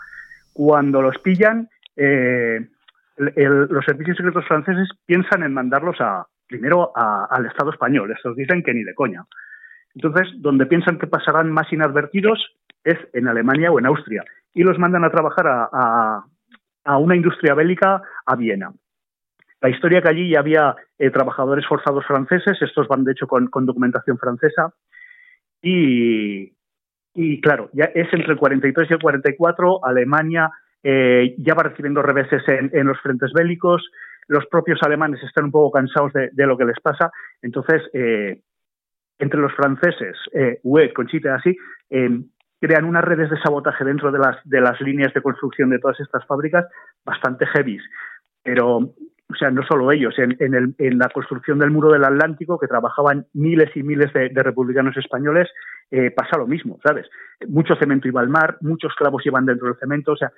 [0.54, 2.69] cuando los pillan, eh,
[3.17, 8.13] el, los servicios secretos franceses piensan en mandarlos a, primero a, al Estado español.
[8.15, 9.26] Estos dicen que ni de coña.
[9.95, 12.39] Entonces, donde piensan que pasarán más inadvertidos
[12.84, 14.23] es en Alemania o en Austria.
[14.54, 16.23] Y los mandan a trabajar a,
[16.97, 18.71] una industria bélica a Viena.
[19.62, 23.49] La historia que allí ya había eh, trabajadores forzados franceses, estos van de hecho con,
[23.65, 24.73] documentación francesa,
[25.63, 26.49] y,
[27.41, 30.49] claro, ya es entre el 43 y el 44, Alemania
[30.82, 33.88] eh, ya va recibiendo reveses en, los frentes bélicos,
[34.27, 37.12] los propios alemanes están un poco cansados de, de lo que les pasa,
[37.43, 38.41] entonces eh,
[39.21, 41.55] entre los franceses, eh, UE, Conchita así,
[41.89, 42.10] eh,
[42.60, 45.99] crean unas redes de sabotaje dentro de las, de las líneas de construcción de todas
[45.99, 46.65] estas fábricas
[47.05, 47.84] bastante heavies.
[48.43, 52.67] Pero, o sea, no solo ellos, en, en, la construcción del muro del Atlántico, que
[52.67, 55.49] trabajaban miles y miles de, de republicanos españoles,
[55.91, 57.07] eh, pasa lo mismo, ¿sabes?
[57.47, 60.31] Mucho cemento iba al mar, muchos clavos iban dentro del cemento, o sea,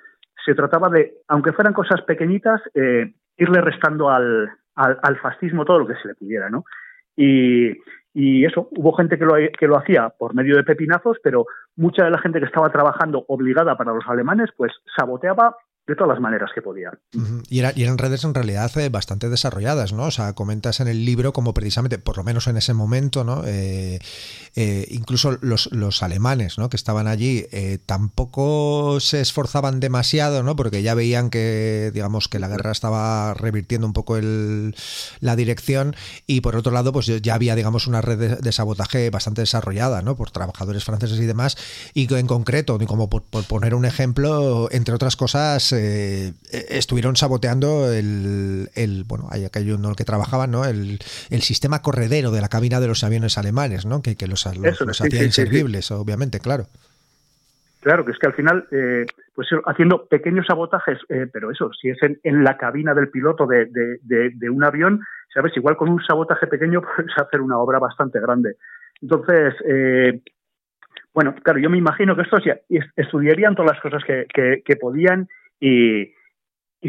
[0.44, 5.78] se trataba de, aunque fueran cosas pequeñitas, eh, irle restando al, al, al fascismo todo
[5.78, 6.64] lo que se le pudiera, ¿no?
[7.16, 7.72] Y,
[8.14, 12.04] y eso, hubo gente que lo, que lo hacía por medio de pepinazos, pero mucha
[12.04, 16.20] de la gente que estaba trabajando obligada para los alemanes, pues saboteaba de todas las
[16.20, 16.90] maneras que podía.
[17.50, 20.04] Y, era, y, eran redes en realidad eh, bastante desarrolladas, ¿no?
[20.04, 23.42] O sea, comentas en el libro como precisamente, por lo menos en ese momento, ¿no?
[23.44, 23.98] Eh,
[24.56, 26.70] eh, incluso los, alemanes, ¿no?
[26.70, 27.46] Que estaban allí
[27.86, 30.56] tampoco se esforzaban demasiado, ¿no?
[30.56, 34.74] Porque ya veían que, digamos, que la guerra estaba revirtiendo un poco el,
[35.20, 35.94] la dirección
[36.26, 40.16] y por otro lado, pues ya había, digamos, una red de, sabotaje bastante desarrollada, ¿no?
[40.16, 41.56] Por trabajadores franceses y demás
[41.92, 48.68] y en concreto, como por poner un ejemplo, entre otras cosas, eh, estuvieron saboteando el,
[48.74, 50.64] el, bueno, hay aquello en el que trabajaban, ¿no?
[50.64, 50.98] El,
[51.30, 54.02] el, sistema corredero de la cabina de los aviones alemanes, ¿no?
[54.02, 56.66] Que, que los, los, Eso, los sí, hacía sí, inservibles, sí, obviamente, claro.
[57.84, 61.90] Claro, que es que al final, eh, pues haciendo pequeños sabotajes, eh, pero eso, si
[61.90, 65.02] es en, en, la cabina del piloto de, de, de, de, un avión,
[65.34, 68.56] sabes, igual con un sabotaje pequeño puedes hacer una obra bastante grande.
[69.02, 70.22] Entonces, eh,
[71.12, 72.58] bueno, claro, yo me imagino que estos ya
[72.96, 75.28] estudiarían todas las cosas que, que, que podían
[75.60, 76.12] y,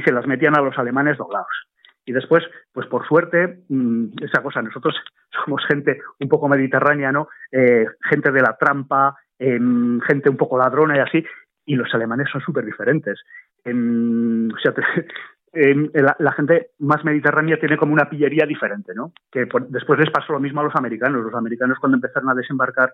[0.03, 1.67] se las metían a los alemanes doblados.
[2.05, 4.95] Y después, pues por suerte, mmm, esa cosa, nosotros
[5.45, 7.29] somos gente un poco mediterránea, ¿no?
[7.51, 9.59] Eh, gente de la trampa, eh,
[10.07, 11.25] gente un poco ladrona y así,
[11.65, 13.19] y los alemanes son súper diferentes.
[13.65, 14.73] O sea,
[16.19, 19.13] la, gente más mediterránea tiene como una pillería diferente, ¿no?
[19.31, 21.23] Que después les pasó lo mismo a los americanos.
[21.23, 22.93] Los americanos cuando empezaron a desembarcar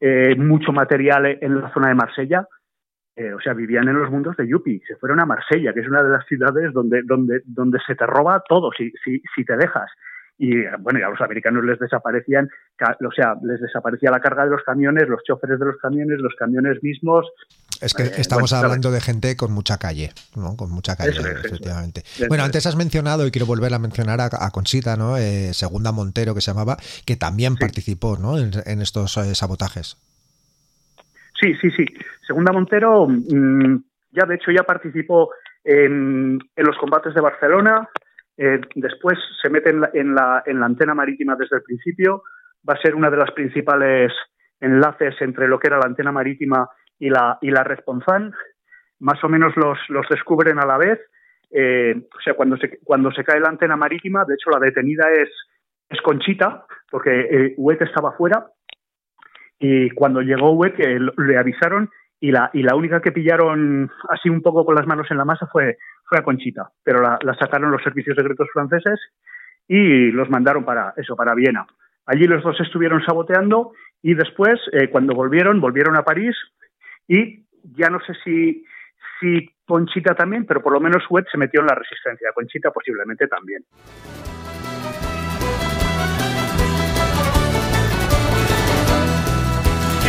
[0.00, 2.46] eh, mucho material en la zona de Marsella,
[3.16, 5.88] eh, o sea, vivían en los mundos de Yupi, se fueron a Marsella, que es
[5.88, 9.56] una de las ciudades donde, donde, donde se te roba todo si, si, si te
[9.56, 9.90] dejas.
[10.38, 14.50] Y bueno, y a los americanos les desaparecían, o sea, les desaparecía la carga de
[14.50, 17.26] los camiones, los choferes de los camiones, los camiones mismos.
[17.80, 20.54] Es que eh, estamos bueno, hablando de gente con mucha calle, ¿no?
[20.56, 22.02] Con mucha calle, es, efectivamente.
[22.28, 25.16] Bueno, antes has mencionado, y quiero volver a mencionar a, a Conchita, ¿no?
[25.16, 27.60] Eh, Segunda Montero, que se llamaba, que también sí.
[27.60, 28.36] participó, ¿no?
[28.38, 29.96] En, en estos sabotajes.
[31.40, 31.84] Sí, sí, sí.
[32.26, 33.76] Segunda Montero, mm,
[34.10, 35.30] ya de hecho ya participó
[35.64, 37.88] en, en los combates de Barcelona,
[38.36, 42.22] eh, después se mete en la, en, la, en la antena marítima desde el principio,
[42.68, 44.12] va a ser una de las principales
[44.60, 46.68] enlaces entre lo que era la antena marítima
[46.98, 47.64] y la, y la.
[49.00, 50.98] Más o menos los, los descubren a la vez.
[51.50, 55.04] Eh, o sea, cuando se, cuando se cae la antena marítima, de hecho la detenida
[55.12, 55.30] es,
[56.02, 58.46] Conchita, porque eh, Huet estaba fuera.
[59.58, 61.90] Y cuando llegó eh, le avisaron
[62.20, 65.24] y la, y la única que pillaron así un poco con las manos en la
[65.24, 69.00] masa fue, fue a Conchita, pero la, la sacaron los servicios secretos franceses
[69.68, 71.66] y los mandaron para eso, para Viena.
[72.06, 76.36] Allí los dos estuvieron saboteando y después, eh, cuando volvieron, volvieron a París
[77.08, 77.44] y
[77.76, 78.64] ya no sé si,
[79.18, 82.30] si Conchita también, pero por lo menos Huet se metió en la resistencia.
[82.32, 83.64] Conchita posiblemente también.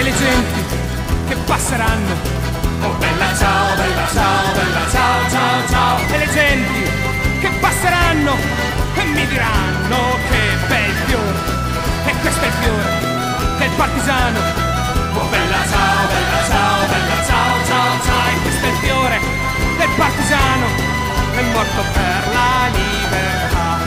[0.08, 0.64] Le genti
[1.28, 2.14] che passeranno.
[2.82, 5.97] Oh bella ciao, bella ciao, bella ciao, ciao, ciao.
[6.08, 6.89] E le genti
[7.41, 8.38] che passeranno
[8.95, 9.99] e mi diranno
[10.30, 11.39] che bel fiore.
[12.05, 12.89] E questo è il fiore
[13.60, 14.39] del partigiano.
[15.14, 18.28] Oh bella ciao, bella ciao, bella ciao, ciao, ciao.
[18.32, 19.20] E questo è il fiore
[19.78, 20.68] del partigiano.
[21.36, 23.80] È morto per la libertà.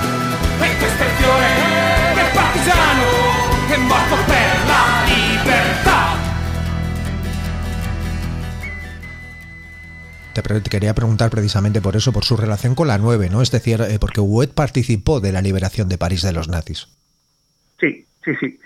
[0.66, 1.48] E questo è il fiore
[2.14, 3.09] del partigiano.
[10.32, 13.42] Te, quería preguntar precisamente por eso, por su relación con la 9, ¿no?
[13.42, 16.86] Es decir, eh, porque Huet participó de la liberación de París de los nazis.
[17.80, 18.60] Sí, sí, sí.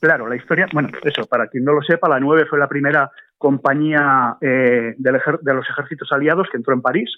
[0.00, 3.10] Claro, la historia, bueno, eso, para quien no lo sepa, la 9 fue la primera
[3.38, 7.10] compañía eh, de los ejércitos aliados que entró en París.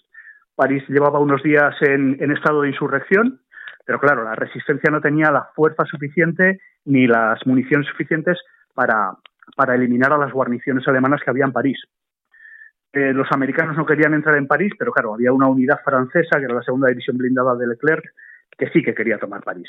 [0.54, 3.40] París llevaba unos días en, en estado de insurrección,
[3.84, 8.38] pero claro, la resistencia no tenía la fuerza suficiente ni las municiones suficientes
[8.74, 11.78] para eliminar a las guarniciones alemanas que había en París.
[12.92, 16.44] Eh, los americanos no querían entrar en París, pero claro, había una unidad francesa, que
[16.44, 18.04] era la segunda división blindada de Leclerc,
[18.56, 19.68] que sí que quería tomar París.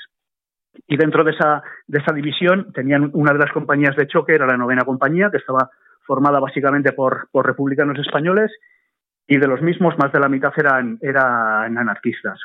[0.88, 4.45] Y dentro de esa, de esa división tenían una de las compañías de choque, era
[4.47, 5.70] la novena compañía, que estaba
[6.05, 8.51] formada básicamente por, por republicanos españoles,
[9.28, 12.39] y de los mismos más de la mitad eran, eran anarquistas.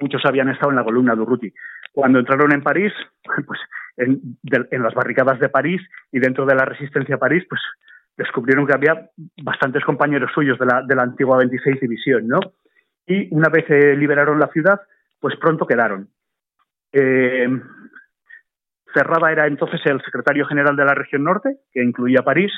[0.00, 1.52] Muchos habían estado en la columna de Urruti.
[1.92, 2.92] Cuando entraron en París,
[3.46, 3.60] pues
[3.96, 5.82] en, de- en las barricadas de París
[6.12, 7.60] y dentro de la resistencia a París, pues
[8.18, 9.08] descubrieron que había
[9.42, 12.40] bastantes compañeros suyos de la, de la antigua 26 División, ¿no?
[13.06, 14.80] Y una vez eh, liberaron la ciudad,
[15.20, 16.08] pues pronto quedaron.
[16.92, 17.48] Eh,
[19.30, 22.52] era entonces el secretario general de la región norte, que incluía París.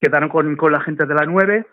[0.00, 1.66] Quedaron con, con la gente de la 9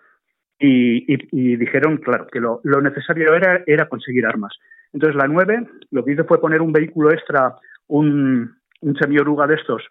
[0.59, 4.53] y, y- y dijeron, claro, que lo, lo necesario era, era conseguir armas.
[4.93, 7.55] Entonces la 9 lo que hizo fue poner un vehículo extra,
[7.87, 9.83] un, un semioruga de estos,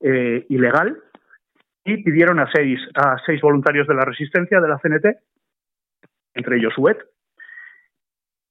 [0.00, 0.96] eh, ilegal,
[1.84, 5.06] y pidieron a seis, a seis voluntarios de la resistencia de la CNT,
[6.34, 6.98] entre ellos Huet,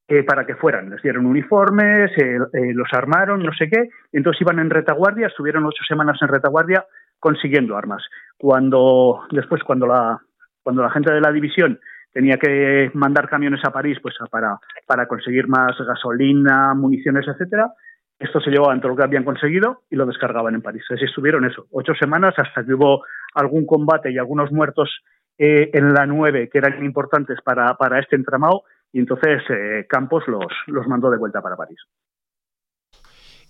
[0.07, 0.89] eh, para que fueran.
[0.89, 5.65] Les dieron uniformes, eh, eh, los armaron, no sé qué, entonces iban en retaguardia, estuvieron
[5.65, 6.85] ocho semanas en retaguardia
[7.19, 8.03] consiguiendo armas.
[8.37, 10.19] Cuando, después, cuando la,
[10.63, 11.79] cuando la gente de la división
[12.11, 14.57] tenía que mandar camiones a París pues para,
[14.87, 17.71] para conseguir más gasolina, municiones, etcétera,
[18.17, 20.83] esto se llevaban todo lo que habían conseguido y lo descargaban en París.
[20.89, 23.03] Así estuvieron eso, ocho semanas hasta que hubo
[23.33, 25.01] algún combate y algunos muertos
[25.37, 30.27] eh, en la 9 que eran importantes para, para este entramado y entonces eh, Campos
[30.27, 31.79] los, los mandó de vuelta para París.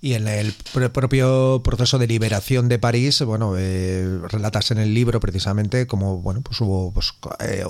[0.02, 4.94] Y en el pr- propio proceso de liberación de París, bueno, eh, relatas en el
[4.94, 7.66] libro precisamente como, bueno, pues hubo, pues, eh,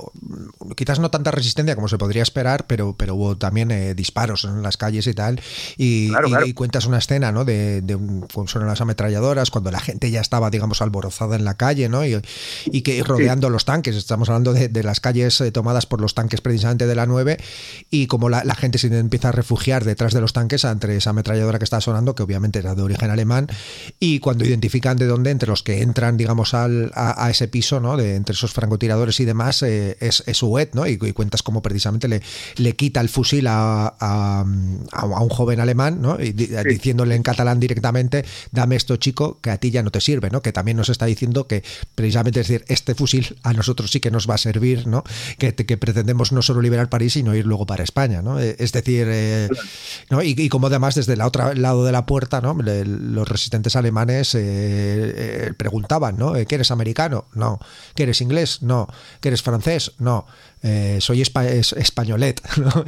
[0.76, 4.62] quizás no tanta resistencia como se podría esperar, pero, pero hubo también eh, disparos en
[4.62, 5.42] las calles y tal.
[5.78, 6.46] Y, Claro, y- claro.
[6.46, 7.46] y cuentas una escena, ¿no?
[7.46, 7.98] De, de
[8.46, 12.06] son las ametralladoras, cuando la gente ya estaba, digamos, alborozada en la calle, ¿no?
[12.06, 12.22] Y,
[12.66, 16.14] y que rodeando los tanques, estamos hablando de, de las calles eh, tomadas por los
[16.14, 17.38] tanques precisamente de la 9,
[17.90, 21.10] y como la, la gente se empieza a refugiar detrás de los tanques entre esa
[21.10, 23.47] ametralladora que está sonando, que obviamente era de origen alemán,
[23.97, 27.80] y cuando identifican de dónde, entre los que entran, digamos, al, a, a ese piso,
[27.80, 27.95] ¿no?
[27.95, 30.43] De, entre esos francotiradores y demás, eh, es, es
[30.74, 30.86] ¿no?
[30.86, 32.22] Y, y cuentas cómo precisamente le,
[32.57, 34.41] le quita el fusil a, a,
[34.91, 36.20] a un joven alemán, ¿no?
[36.20, 40.01] Y di- diciéndole en catalán directamente, dame esto chico, que a ti ya no te
[40.01, 40.41] sirve, ¿no?
[40.41, 41.63] Que también nos está diciendo que
[41.95, 45.03] precisamente es decir, este fusil a nosotros sí que nos va a servir, ¿no?
[45.38, 48.39] Que, que pretendemos no solo liberar París, sino ir luego para España, ¿no?
[48.39, 49.47] Eh, Es decir, eh,
[50.09, 50.22] ¿no?
[50.24, 52.57] Y, y como además desde el otro lado de la puerta, ¿no?
[52.57, 54.36] los resistentes alemanes
[55.57, 56.34] preguntaban, ¿no?
[56.34, 57.26] ¿Que eres americano?
[57.36, 57.60] No.
[57.93, 58.64] ¿Que eres inglés?
[58.64, 58.88] No.
[59.22, 59.91] ¿Que eres francés?
[59.99, 60.26] No.
[60.97, 62.84] soy españolet, ¿no?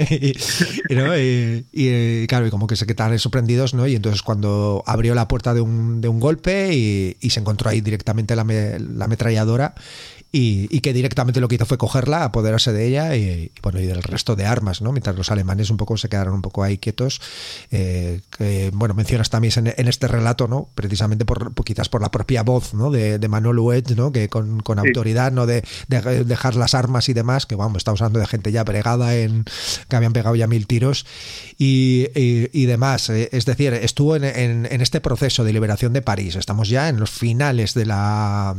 [1.22, 3.86] Y, claro, y como que se quedaron sorprendidos, ¿no?
[3.86, 7.80] Y entonces cuando abrió la puerta de un, de un golpe y, se encontró ahí
[7.80, 9.76] directamente la, la ametralladora
[10.32, 14.02] y, que directamente lo que hizo fue cogerla, apoderarse de ella y, bueno y del
[14.02, 14.92] resto de armas, ¿no?
[14.94, 17.22] Mientras los alemanes un poco se quedaron un poco ahí quietos.
[17.70, 18.22] Eh,
[18.74, 20.70] bueno, mencionas también en, este relato, ¿no?
[20.74, 22.92] Precisamente por, quizás por la propia voz, ¿no?
[22.92, 24.12] De, Manuel Huet, ¿no?
[24.12, 25.46] Que con, autoridad, ¿no?
[25.46, 29.46] De, dejar las armas y demás, que vamos, está usando de gente ya bregada en
[29.90, 31.06] que habían pegado ya mil tiros
[31.58, 33.10] y, y demás.
[33.10, 36.36] Eh, es decir, estuvo en, en este proceso de liberación de París.
[36.36, 38.56] Estamos ya en los finales de la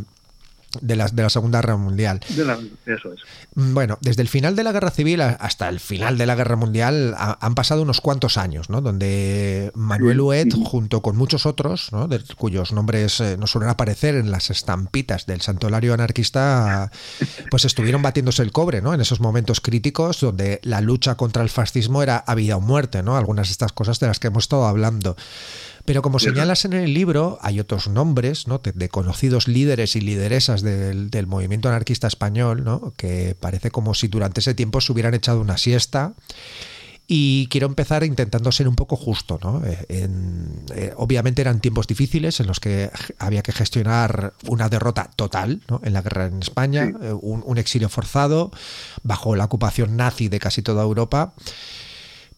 [0.80, 2.20] de la, de la Segunda Guerra Mundial.
[2.86, 3.20] eso es.
[3.54, 6.56] Mm, bueno, desde el final de la Guerra Civil hasta el final de la Guerra
[6.56, 8.80] Mundial han pasado unos cuantos años, ¿no?
[8.80, 12.08] Donde Manuel Huet, junto con muchos otros, ¿no?
[12.08, 16.90] De, cuyos nombres eh, no suelen aparecer en las estampitas del santuario anarquista,
[17.50, 18.94] pues estuvieron batiéndose el cobre, ¿no?
[18.94, 23.02] En esos momentos críticos donde la lucha contra el fascismo era a vida o muerte,
[23.02, 23.16] ¿no?
[23.16, 25.16] Algunas de estas cosas de las que hemos estado hablando.
[25.84, 28.58] Pero como señalas en el libro, hay otros nombres ¿no?
[28.58, 32.92] de, conocidos líderes y lideresas del, movimiento anarquista español, ¿no?
[32.96, 36.14] que parece como si durante ese tiempo se hubieran echado una siesta.
[37.08, 39.40] Y quiero empezar intentando ser un poco justo.
[39.42, 39.60] ¿no?
[39.66, 40.08] Eh,
[40.74, 45.80] eh, obviamente eran tiempos difíciles en los que había que gestionar una derrota total ¿no?
[45.82, 48.52] en la guerra en España, eh, un, un, exilio forzado
[49.02, 51.34] bajo la ocupación nazi de casi toda Europa.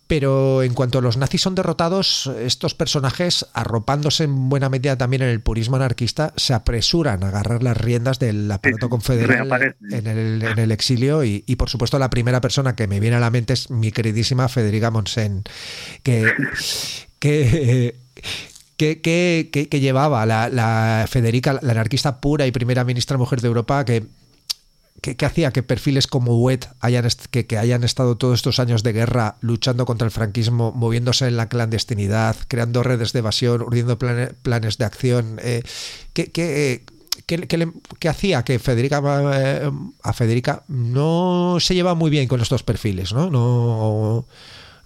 [0.06, 5.30] Pero en cuanto los nazis son derrotados, estos personajes, arropándose en buena medida también en
[5.30, 11.24] el purismo anarquista, se apresuran a agarrar las riendas del aparato confederal en el, exilio.
[11.24, 14.48] Y, por supuesto, la primera persona que me viene a la mente es mi queridísima
[14.48, 15.42] Federica Monsen,
[16.02, 16.32] que.
[17.18, 17.94] que
[18.76, 24.04] que, llevaba la, la, Federica, la anarquista pura y primera ministra mujer de Europa, que
[25.00, 29.36] ¿Qué, hacía que perfiles como Wet hayan, que, hayan estado todos estos años de guerra
[29.40, 34.84] luchando contra el franquismo, moviéndose en la clandestinidad, creando redes de evasión, urdiendo planes de
[34.84, 35.40] acción?
[35.42, 35.62] Eh,
[36.14, 36.82] ¿qué,
[38.08, 39.02] hacía que Federica,
[39.34, 39.70] eh,
[40.02, 43.12] a Federica no se lleva muy bien con estos perfiles?
[43.12, 44.26] No, no,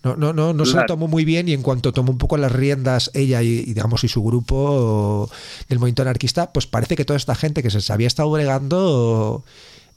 [0.03, 2.37] no, no, no, no se lo tomó muy bien y en cuanto tomó un poco
[2.37, 5.31] las riendas ella y, digamos y su grupo
[5.69, 9.45] del movimiento anarquista, pues parece que toda esta gente que se había estado bregando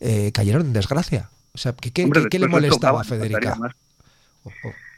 [0.01, 1.29] eh, cayeron en desgracia.
[1.53, 3.55] O sea, ¿qué, le molestaba a Federica?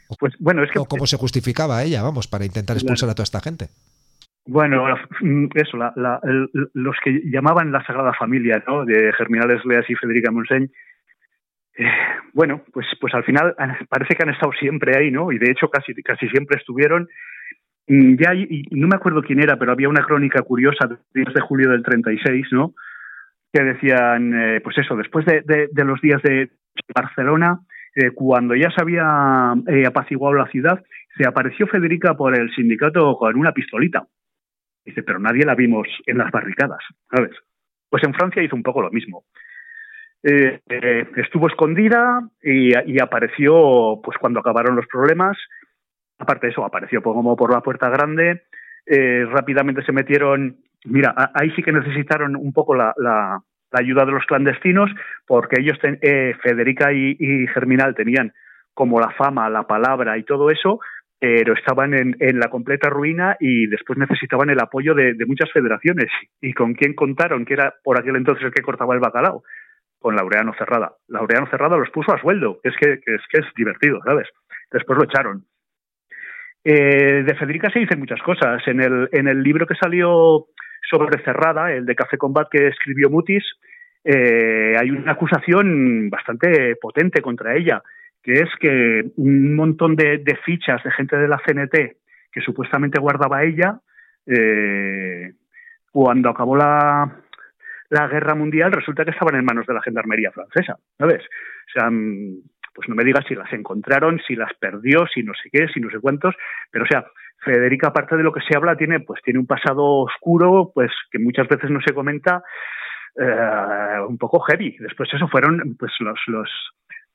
[0.08, 3.14] O, pues bueno, es que o cómo se justificaba ella, vamos, para intentar expulsar a
[3.14, 3.68] toda esta gente.
[4.46, 4.84] Bueno,
[5.20, 5.78] mm, eso,
[6.74, 8.84] los que llamaban la Sagrada Familia, ¿no?
[8.84, 10.70] De Germinales Leas y Federica Montseny,
[11.76, 11.84] eh,
[12.32, 13.54] bueno, pues, pues al final
[13.88, 15.32] parece que han estado siempre ahí, ¿no?
[15.32, 17.08] Y de hecho casi, casi siempre estuvieron.
[17.88, 21.34] Mm, ya, y no me acuerdo quién era, pero había una crónica curiosa del 10
[21.34, 22.74] de julio del 36, ¿no?
[23.54, 26.50] Que decían, eh, pues eso, después de, los días de
[26.92, 27.60] Barcelona,
[27.94, 30.82] eh, cuando ya se había eh, apaciguado la ciudad,
[31.16, 34.04] se apareció Federica por el sindicato con una pistolita.
[34.84, 37.30] Dice, pero nadie la vimos en las barricadas, ¿sabes?
[37.88, 39.24] Pues en Francia hizo un poco lo mismo.
[40.20, 45.38] estuvo escondida y, apareció, pues cuando acabaron los problemas,
[46.18, 48.42] aparte de eso, apareció como por la puerta grande,
[49.30, 52.94] rápidamente se metieron Mira, ahí sí que necesitaron un poco la,
[53.72, 54.90] ayuda de los clandestinos,
[55.26, 58.32] porque ellos, eh, Federica y, Germinal, tenían
[58.72, 60.80] como la fama, la palabra y todo eso,
[61.18, 66.10] pero estaban en, en la completa ruina y después necesitaban el apoyo de, muchas federaciones.
[66.40, 67.44] ¿Y con quién contaron?
[67.44, 69.42] Que era por aquel entonces el que cortaba el bacalao.
[69.98, 70.92] Con Laureano Cerrada.
[71.08, 72.60] Laureano Cerrada los puso a sueldo.
[72.62, 74.28] Es que, es que es divertido, ¿sabes?
[74.70, 75.46] Después lo echaron.
[76.62, 78.62] Eh, de Federica se dicen muchas cosas.
[78.66, 80.46] En el, en el libro que salió
[80.90, 83.44] sobre Cerrada, el de Café Combat que escribió Mutis,
[84.04, 87.82] eh, hay una acusación bastante potente contra ella,
[88.22, 91.96] que es que un montón de, fichas de gente de la CNT
[92.30, 93.80] que supuestamente guardaba ella,
[94.26, 95.32] eh,
[95.90, 97.22] cuando acabó la,
[97.90, 101.22] la guerra mundial, resulta que estaban en manos de la gendarmería francesa, ¿sabes?
[101.22, 102.42] O sea, mm,
[102.74, 105.80] pues no me digas si las encontraron, si las perdió, si no sé qué, si
[105.80, 106.34] no sé cuántos,
[106.70, 107.06] pero o sea,
[107.44, 111.18] Federica, aparte de lo que se habla, tiene, pues, tiene un pasado oscuro, pues, que
[111.18, 112.42] muchas veces no se comenta,
[113.16, 114.76] eh, un poco heavy.
[114.80, 116.50] Después eso fueron, pues, los, los,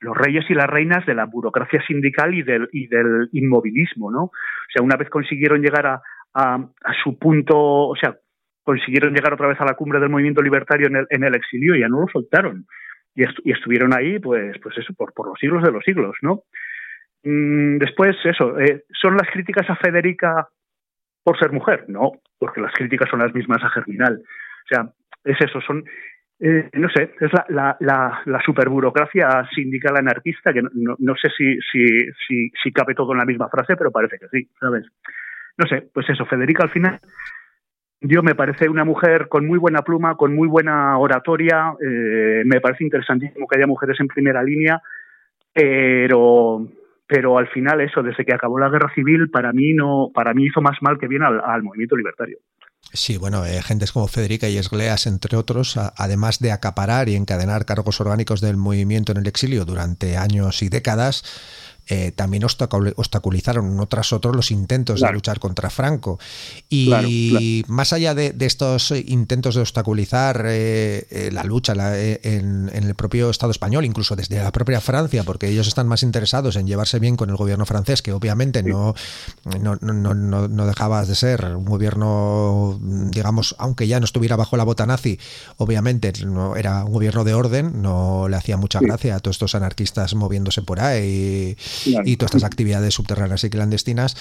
[0.00, 4.24] los reyes y las reinas de la burocracia sindical y del, y del inmovilismo, ¿no?
[4.24, 6.02] O sea, una vez consiguieron llegar a,
[6.34, 8.16] a, su punto, o sea,
[8.62, 11.74] consiguieron llegar otra vez a la cumbre del movimiento libertario en el, en el exilio
[11.74, 12.66] y ya no lo soltaron.
[13.14, 16.44] Y, y estuvieron ahí, pues, pues eso, por, por los siglos de los siglos, ¿no?
[17.22, 20.48] Mm, después, eso, eh, son las críticas a Federica
[21.22, 24.20] por ser mujer, no, porque las críticas son las mismas a Germinal.
[24.20, 24.90] O sea,
[25.24, 25.84] es eso, son,
[26.40, 31.86] eh, no sé, es la, la, la, superburocracia sindical anarquista, que no, sé si, si,
[32.26, 34.86] si, si cabe todo en la misma frase, pero parece que sí, ¿sabes?
[35.58, 37.00] No sé, pues eso, Federica al final
[38.00, 42.60] yo me parece una mujer con muy buena pluma, con muy buena oratoria, eh, me
[42.60, 44.80] parece interesantísimo que haya mujeres en primera línea,
[45.52, 46.66] pero
[47.10, 50.46] pero al final eso, desde que acabó la guerra civil, para mí no, para mí
[50.46, 52.38] hizo más mal que bien al, movimiento libertario.
[52.92, 57.64] Sí, bueno, eh, gentes como Federica y Esgleas, entre otros, además de acaparar y encadenar
[57.64, 63.86] cargos orgánicos del movimiento en el exilio durante años y décadas, eh, también obstaculizaron uno
[63.86, 65.12] tras otro los intentos Claro.
[65.12, 66.18] de luchar contra Franco.
[66.68, 67.44] Y Claro, claro.
[67.68, 72.70] más allá de, de estos intentos de obstaculizar eh, eh, la lucha la- eh, en,
[72.72, 76.56] en el propio Estado español, incluso desde la propia Francia, porque ellos están más interesados
[76.56, 78.94] en llevarse bien con el gobierno francés, que obviamente no,
[79.60, 84.56] no, no, no, no dejaba de ser un gobierno, digamos, aunque ya no estuviera bajo
[84.56, 85.18] la bota nazi,
[85.56, 89.54] obviamente no era un gobierno de orden, no le hacía mucha gracia a todos estos
[89.54, 92.02] anarquistas moviéndose por ahí Claro.
[92.08, 94.16] y todas estas actividades subterráneas y clandestinas.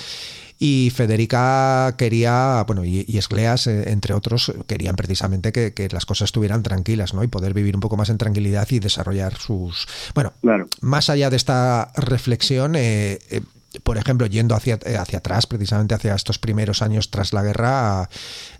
[0.62, 6.06] Y Federica quería, bueno, y, y Escleas, eh, entre otros, querían precisamente que, que las
[6.06, 7.24] cosas estuvieran tranquilas, ¿no?
[7.24, 9.88] Y poder vivir un poco más en tranquilidad y desarrollar sus.
[10.14, 10.68] Bueno, Claro.
[10.82, 13.42] más allá de esta reflexión, eh, eh,
[13.84, 18.10] por ejemplo, yendo hacia, eh, hacia atrás, precisamente hacia estos primeros años tras la guerra,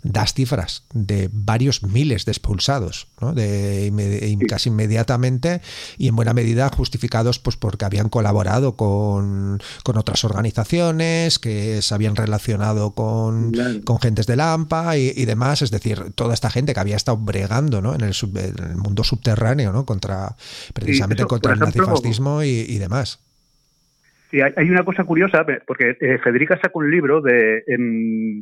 [0.02, 3.32] das cifras de varios miles de expulsados, ¿no?
[3.32, 5.60] de, casi inmediatamente
[5.98, 11.94] y en buena medida justificados pues porque habían colaborado con, con otras organizaciones, que se
[11.94, 13.80] habían relacionado con, Claro.
[13.84, 17.16] con gentes de Lampa y, y demás, es decir, toda esta gente que había estado
[17.18, 17.94] bregando ¿no?
[17.94, 19.84] en, el sub- en el mundo subterráneo, ¿no?
[19.84, 20.36] contra
[20.74, 23.18] precisamente eso, contra el ejemplo, nazifascismo y, y demás.
[24.30, 28.40] Sí, hay, una cosa curiosa, porque eh, Federica sacó un libro de, em,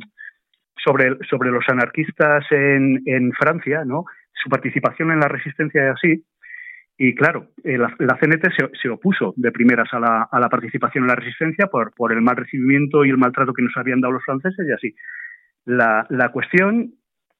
[0.83, 4.05] sobre, sobre los anarquistas en, Francia, ¿no?
[4.33, 6.25] su participación en la resistencia y así.
[6.97, 11.05] Y claro, eh, la, CNT se, se opuso de primeras a la, a la participación
[11.05, 14.13] en la resistencia por, por el mal recibimiento y el maltrato que nos habían dado
[14.13, 14.95] los franceses y así.
[15.65, 16.93] La, la cuestión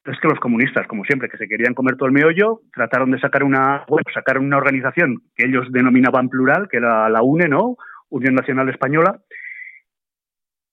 [0.04, 3.20] es que los comunistas, como siempre, que se querían comer todo el meollo, trataron de
[3.20, 7.76] sacar una, bueno, sacaron una organización que ellos denominaban plural, que era la UNE, ¿no?
[8.10, 9.20] Unión Nacional Española,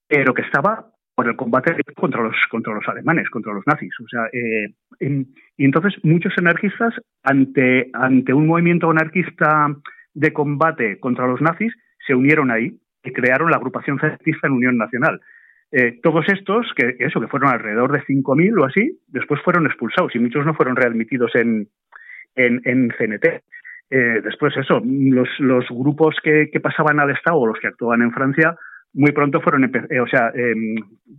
[0.08, 3.94] pero que estaba por el combate contra los contra los alemanes, contra los nazis.
[4.00, 9.68] O sea, eh, y entonces muchos anarquistas ante ante un movimiento anarquista
[10.14, 11.74] de combate contra los nazis
[12.06, 15.20] se unieron ahí y crearon la agrupación fascista en Unión Nacional.
[15.72, 20.16] Eh, todos estos, que eso, que fueron alrededor de 5.000 o así, después fueron expulsados
[20.16, 21.68] y muchos no fueron readmitidos en,
[22.36, 23.44] en, en CNT.
[23.90, 28.02] Eh, después eso, los, los grupos que, que pasaban al Estado o los que actuaban
[28.02, 28.56] en Francia,
[28.94, 30.76] muy pronto fueron, eh, o sea, em,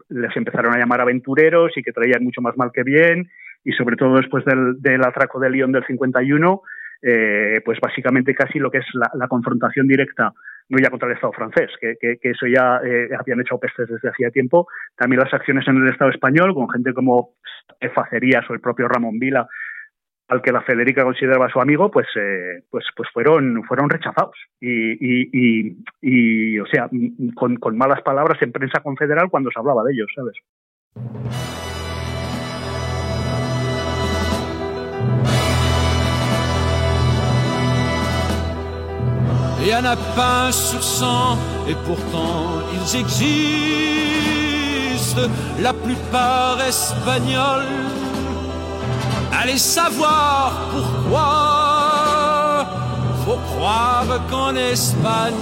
[0.08, 3.28] les empezaron a llamar aventureros y que traían mucho más mal que bien
[3.64, 6.62] y sobre todo después del, del atraco de Lyon del 51,
[7.02, 10.32] eh, pues básicamente casi lo que es la, confrontación directa,
[10.68, 13.88] no ya contra el Estado francés, que, que, que eso ya eh, habían hecho pestes
[13.88, 14.66] desde hacía tiempo,
[14.96, 17.34] también las acciones en el Estado español con gente como
[17.94, 19.46] Facerías o el propio Ramón Vila,
[20.28, 24.36] al que la Federica consideraba su amigo, pues, eh, pues, pues fueron, fueron rechazados.
[24.60, 26.88] Y, y, y, y, o sea,
[27.34, 30.36] con, con malas palabras en prensa confederal cuando se hablaba de ellos, ¿sabes?
[39.60, 41.36] Il y en a pas sur cent,
[41.68, 43.28] et pourtant ils existent,
[45.60, 48.17] la plupart espagnols.
[49.32, 52.66] Allez savoir pourquoi,
[53.24, 55.34] faut croire qu'en Espagne,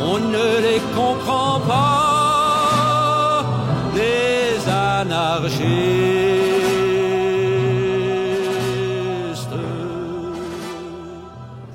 [0.00, 3.44] on ne les comprend pas,
[3.94, 6.32] les anarchistes.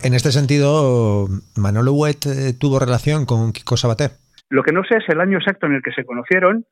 [0.04, 1.28] En este sentido,
[1.58, 4.12] Manolo Huet eh, tuvo relación con Kiko Sabaté.
[4.50, 6.66] Lo que no sé es el año exacto en el que se conocieron,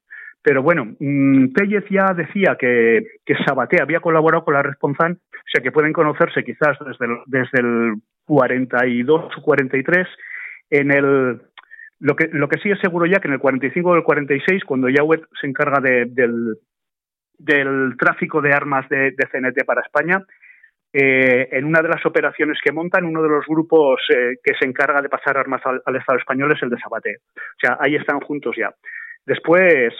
[0.46, 5.50] pero bueno, mmm, Tellez ya decía que, que Sabaté había colaborado con la Responsan, o
[5.52, 7.93] sea que pueden conocerse quizás desde el, desde el
[8.26, 10.08] 42 o 43.
[10.70, 11.41] En el,
[12.00, 14.64] lo, que, lo que sí es seguro ya que en el 45 o el 46,
[14.66, 16.58] cuando Yahweh se encarga de, del,
[17.39, 20.24] del tráfico de armas de, de CNT para España,
[20.93, 24.68] eh, en una de las operaciones que montan, uno de los grupos eh, que se
[24.68, 27.18] encarga de pasar armas al, al, Estado español es el de Sabaté.
[27.36, 28.72] O sea, ahí están juntos ya.
[29.26, 29.93] Después,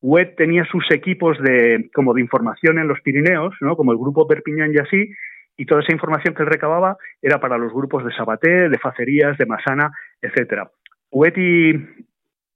[0.00, 3.76] Wet tenía sus equipos de, como de información en los Pirineos, ¿no?
[3.76, 5.10] como el grupo Perpiñán y así,
[5.56, 9.36] y toda esa información que él recababa era para los grupos de Sabaté, de Facerías,
[9.38, 10.70] de Masana, etcétera.
[11.10, 11.72] Wet y,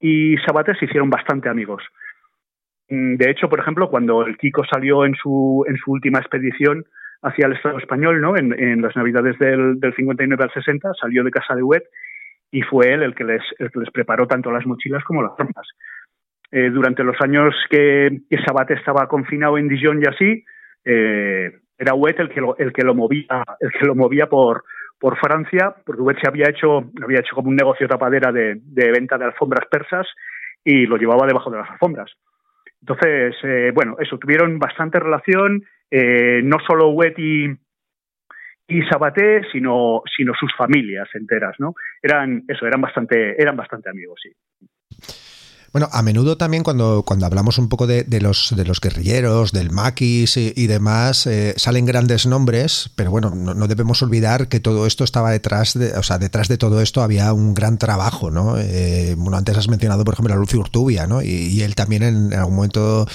[0.01, 1.83] y Sabaté se hicieron bastante amigos.
[2.89, 6.85] Mm, de hecho, por ejemplo, cuando el Kiko salió en su, en su última expedición
[7.23, 8.37] hacia el Estado español, ¿no?
[8.37, 11.85] En, las Navidades del, del, 59 al 60, salió de casa de Huet
[12.51, 15.33] y fue él el que les, el que les preparó tanto las mochilas como las
[15.39, 15.67] armas.
[16.53, 20.45] Eh, durante los años que, que Sabate estaba confinado en Dijon y así,
[20.85, 24.65] eh, era Huet el que lo, el que lo movía, el que lo movía por,
[24.99, 28.91] por Francia, porque Huet se había hecho, había hecho como un negocio tapadera de, de
[28.93, 30.07] venta de alfombras persas
[30.65, 32.11] y lo llevaba debajo de las alfombras.
[32.81, 37.49] Entonces, eh, bueno, eso, tuvieron bastante relación, eh, no solo Huet y,
[38.69, 41.75] y Sabaté, sino, sino sus familias enteras, ¿no?
[42.03, 44.31] Eran, eso, eran bastante, eran bastante amigos, sí.
[45.73, 49.71] Bueno, a menudo también cuando, cuando hablamos un poco de, los, de los guerrilleros, del
[49.71, 55.05] maquis y, demás, eh, salen grandes nombres, pero bueno, no, debemos olvidar que todo esto
[55.05, 58.57] estaba detrás de, o sea, detrás de todo esto había un gran trabajo, ¿no?
[58.59, 61.23] Eh, bueno, antes has mencionado, por ejemplo, a Lucio Urtubia, ¿no?
[61.23, 63.09] Y, él también en algún momento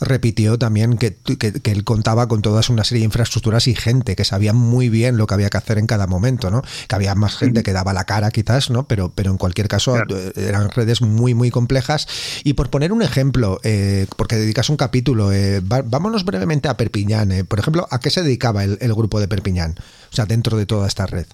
[0.00, 4.24] repitió también que, que, él contaba con toda una serie de infraestructuras y gente que
[4.24, 6.62] sabía muy bien lo que había que hacer en cada momento, ¿no?
[6.88, 8.86] Que había más gente que daba la cara quizás, ¿no?
[8.86, 11.97] Pero, pero en cualquier caso eh, eran redes muy, muy complejas
[12.44, 17.32] y por poner un ejemplo, eh, porque dedicas un capítulo, eh, vámonos brevemente a Perpiñán.
[17.32, 17.44] Eh.
[17.48, 19.72] Por ejemplo, ¿a qué se dedicaba el, grupo de Perpiñán?
[20.10, 21.26] O sea, dentro de toda esta red.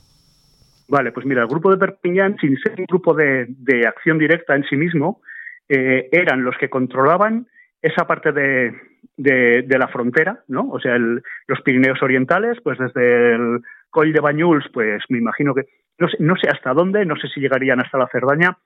[0.89, 3.47] Vale, pues mira, el grupo de Perpiñán, sin ser un grupo de,
[3.87, 5.21] acción directa en sí mismo,
[5.69, 7.47] eran los que controlaban
[7.81, 8.73] esa parte de,
[9.17, 10.69] la frontera, ¿no?
[10.71, 13.61] O sea, los Pirineos Orientales, pues desde el
[13.91, 15.67] Col de Bañuls, pues me imagino que,
[15.99, 18.59] no sé, no sé hasta dónde, no sé si llegarían hasta la Cerdaña,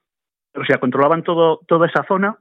[0.54, 2.38] o sea, controlaban todo, toda esa zona,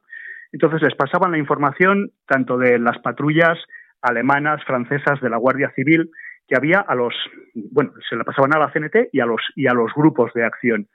[0.52, 3.58] entonces les pasaban la información tanto de las patrullas
[4.02, 6.10] alemanas, francesas, de la Guardia Civil,
[6.48, 7.14] que había a los,
[7.54, 10.46] bueno, se la pasaban a la CNT y a los, y a los grupos de
[10.46, 10.88] acción.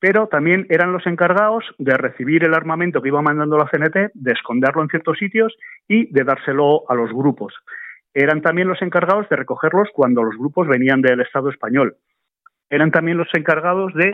[0.00, 4.32] Pero también eran los encargados de recibir el armamento que iba mandando la CNT, de
[4.32, 5.56] esconderlo en ciertos sitios
[5.88, 7.54] y de dárselo a los grupos.
[8.14, 11.96] Eran también los encargados de recogerlos cuando los grupos venían del Estado español.
[12.70, 14.12] Eran también los encargados de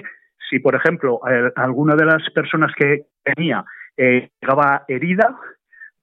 [0.48, 1.20] si, por ejemplo,
[1.56, 3.64] alguna de las personas que tenía
[3.96, 5.36] eh, llegaba herida,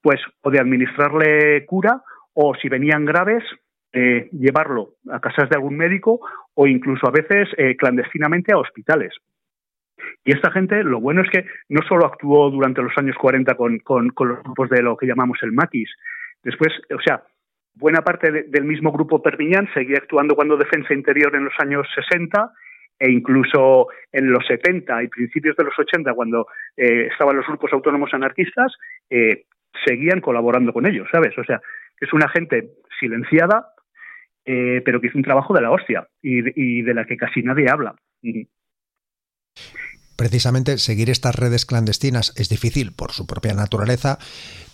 [0.01, 2.01] pues o de administrarle cura
[2.33, 3.43] o si venían graves,
[3.93, 6.21] eh, llevarlo a casas de algún médico
[6.53, 9.13] o incluso a veces eh, clandestinamente a hospitales.
[10.23, 13.79] Y esta gente, lo bueno es que no solo actuó durante los años 40 con,
[13.79, 15.89] con, los grupos de lo que llamamos el maquis,
[16.43, 17.23] después, o sea,
[17.75, 22.51] buena parte del mismo grupo Perpiñán seguía actuando cuando Defensa Interior en los años 60
[23.01, 26.45] e incluso en los 70 y principios de los 80, cuando
[26.77, 28.73] eh, estaban los grupos autónomos anarquistas,
[29.09, 29.45] eh,
[29.83, 31.35] seguían colaborando con ellos, ¿sabes?
[31.35, 31.59] O sea,
[31.99, 33.73] es una gente silenciada,
[34.45, 37.71] eh, pero que hizo un trabajo de la hostia y, de la que casi nadie
[37.71, 37.95] habla.
[40.21, 44.19] Precisamente seguir estas redes clandestinas es difícil por su propia naturaleza,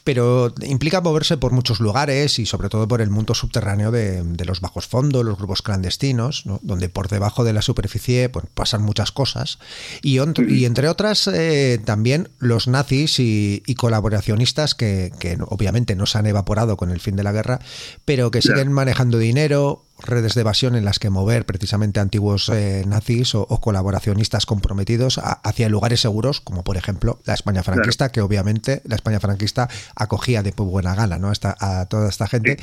[0.04, 4.60] pero implica moverse por muchos lugares y sobre todo por el mundo subterráneo de, los
[4.60, 9.58] bajos fondos, los grupos clandestinos, donde por debajo de la superficie pues, pasan muchas cosas.
[10.02, 15.14] Y, entre otras, eh, también los nazis y, colaboracionistas que,
[15.48, 17.60] obviamente no se han evaporado con el fin de la guerra,
[18.04, 22.84] pero que siguen manejando dinero, redes de evasión en las que mover precisamente antiguos eh,
[22.88, 28.82] nazis o, colaboracionistas comprometidos hacia lugares seguros, como por ejemplo la España franquista, que obviamente
[28.86, 31.32] la España franquista acogía de buena gana ¿no?
[31.60, 32.58] a toda esta gente.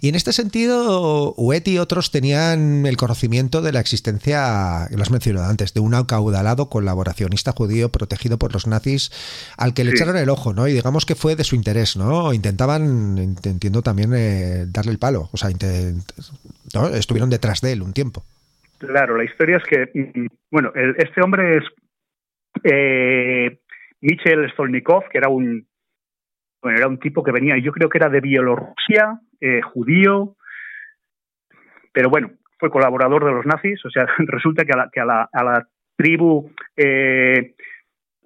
[0.00, 5.10] Y en este sentido, Huet y otros tenían el conocimiento de la existencia, lo has
[5.10, 9.10] mencionado antes, de un acaudalado colaboracionista judío protegido por los nazis
[9.56, 10.68] al que le echaron el ojo, ¿no?
[10.68, 12.32] Y digamos que fue de su interés, ¿no?
[12.32, 15.50] Intentaban, entiendo también, eh, darle el palo, o sea,
[16.94, 18.22] estuvieron detrás de él un tiempo.
[18.78, 21.64] Claro, la historia es que, mm, bueno, este hombre es
[22.64, 23.58] eh,
[24.00, 25.66] Michel Stolnikov, que era un,
[26.62, 30.36] bueno, era un tipo que venía, yo creo que era de Bielorrusia, eh, judío,
[31.92, 35.04] pero bueno, fue colaborador de los nazis, o sea, resulta que a la, que a
[35.04, 37.54] la, a la tribu eh,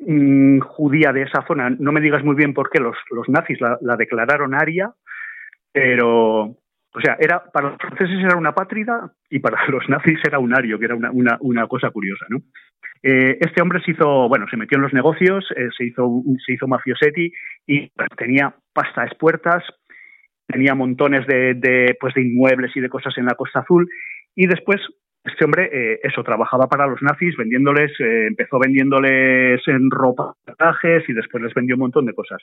[0.01, 3.61] mm, judía de esa zona, no me digas muy bien por qué los, los nazis
[3.61, 4.93] la, la declararon aria,
[5.73, 6.57] pero
[6.95, 10.55] o sea, era para los franceses era una pátrida y para los nazis era un
[10.55, 12.39] ario, que era una, una, una cosa curiosa, ¿no?
[13.03, 16.53] Eh, este hombre se hizo, bueno, se metió en los negocios, eh, se hizo se
[16.53, 17.33] hizo mafiosetti
[17.67, 19.65] y tenía pasta a puertas,
[20.47, 23.89] tenía montones de, de, pues de inmuebles y de cosas en la Costa Azul
[24.37, 24.81] y después
[25.25, 31.13] este hombre eh, eso trabajaba para los nazis vendiéndoles empezó vendiéndoles en ropa trajes y
[31.13, 32.43] después les vendió un montón de cosas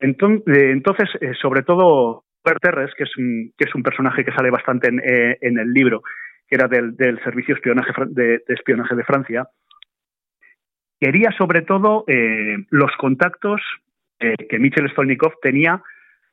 [0.00, 1.08] entonces
[1.40, 2.24] sobre todo
[2.54, 6.02] Terres, que es un, que es un personaje que sale bastante en, eh, el libro,
[6.48, 9.48] que era del, servicio espionaje de, espionaje de Francia,
[11.00, 13.60] quería sobre todo eh, los contactos
[14.20, 15.82] eh, que Michel Stolnikov tenía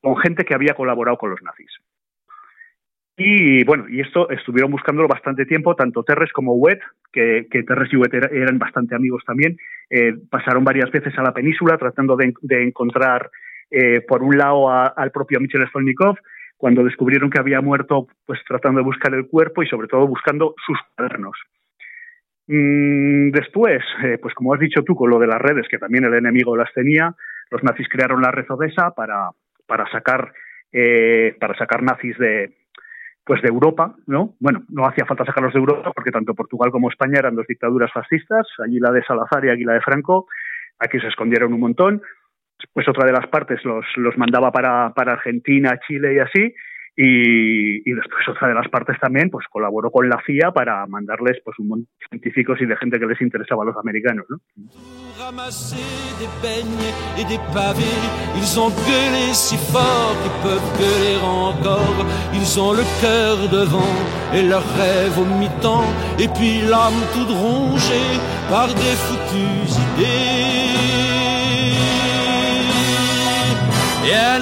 [0.02, 1.72] con gente que había colaborado con los nazis.
[3.16, 6.80] Y bueno, y esto estuvieron buscándolo bastante tiempo, tanto Terres como Wet,
[7.12, 9.56] que, Terres y Wet eran bastante amigos también,
[10.32, 13.30] pasaron varias veces a la península tratando de, encontrar,
[13.76, 16.16] eh, por un lado, al propio Michel Stolnikov,
[16.58, 20.54] cuando descubrieron que había muerto, pues tratando de buscar el cuerpo y sobre todo buscando
[20.64, 21.36] sus cuadernos.
[22.46, 26.04] Mm, después, eh, pues como has dicho tú con lo de las redes, que también
[26.04, 27.16] el enemigo las tenía,
[27.50, 29.30] los nazis crearon la red Odessa para,
[29.66, 30.34] para sacar
[31.40, 32.52] para sacar nazis de,
[33.26, 34.36] pues de Europa, ¿no?
[34.40, 37.92] Bueno, no hacía falta sacarlos de Europa porque tanto Portugal como España eran dos dictaduras
[37.92, 40.28] fascistas, allí la de Salazar y aquí la de Franco,
[40.80, 42.02] aquí se escondieron un montón,
[42.72, 46.54] pues otra de las partes los, los mandaba para, para Argentina, Chile y así,
[46.96, 51.42] y, y, después otra de las partes también pues colaboró con la CIA para mandarles
[51.44, 54.38] pues un montón de científicos y de gente que les interesaba a los americanos ¿no?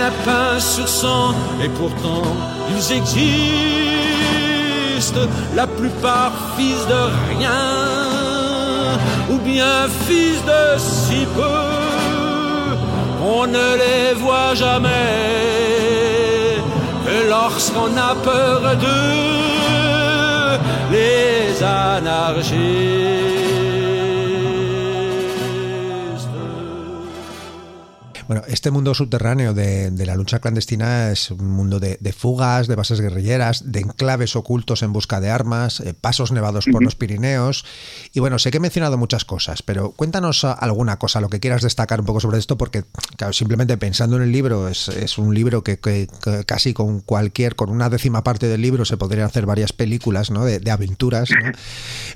[0.01, 1.33] Lapin sur sang,
[1.63, 2.25] et pourtant
[2.73, 3.25] ils existent,
[5.59, 7.65] la plupart fils de rien,
[9.31, 9.75] ou bien
[10.07, 11.67] fils de si peu,
[13.37, 15.09] on ne les voit jamais,
[17.13, 20.57] et lorsqu'on a peur d'eux,
[20.95, 23.40] les anarchies.
[28.31, 33.01] Bueno, este mundo subterráneo de, la lucha clandestina es un mundo de, fugas, de bases
[33.01, 37.65] guerrilleras, de enclaves ocultos en busca de armas, eh, pasos nevados por los Pirineos.
[38.13, 41.61] Y bueno, sé que he mencionado muchas cosas, pero cuéntanos alguna cosa, lo que quieras
[41.61, 42.85] destacar un poco sobre esto, porque
[43.17, 46.07] claro, simplemente pensando en el libro, es, un libro que,
[46.45, 50.45] casi con cualquier, con una décima parte del libro se podrían hacer varias películas ¿no?
[50.45, 51.27] de, aventuras.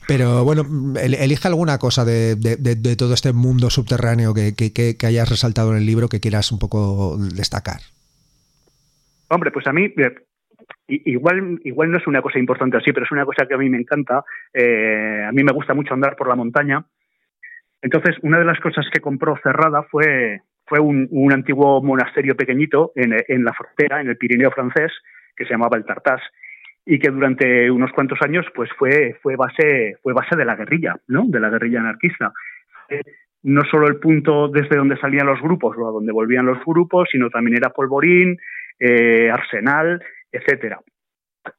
[0.08, 0.66] Pero bueno,
[0.98, 6.20] elige alguna cosa de, todo este mundo subterráneo que hayas resaltado en el libro que
[6.20, 7.80] quieras un poco destacar.
[9.30, 10.16] Hombre, pues a mí eh,
[10.88, 13.70] igual igual no es una cosa importante así, pero es una cosa que a mí
[13.70, 14.24] me encanta.
[14.54, 16.86] Eh, a mí me gusta mucho andar por la montaña.
[17.82, 23.14] Entonces, una de las cosas que compró cerrada fue fue un, antiguo monasterio pequeñito en,
[23.28, 24.92] en, la frontera, en el Pirineo francés,
[25.36, 26.22] que se llamaba el Tartás
[26.88, 30.96] y que durante unos cuantos años pues fue fue base fue base de la guerrilla,
[31.08, 31.26] ¿no?
[31.28, 32.34] De la guerrilla anarquista
[33.46, 37.08] no solo el punto desde donde salían los grupos o a donde volvían los grupos,
[37.12, 38.38] sino también era Polvorín,
[38.80, 40.80] eh, Arsenal, etcétera.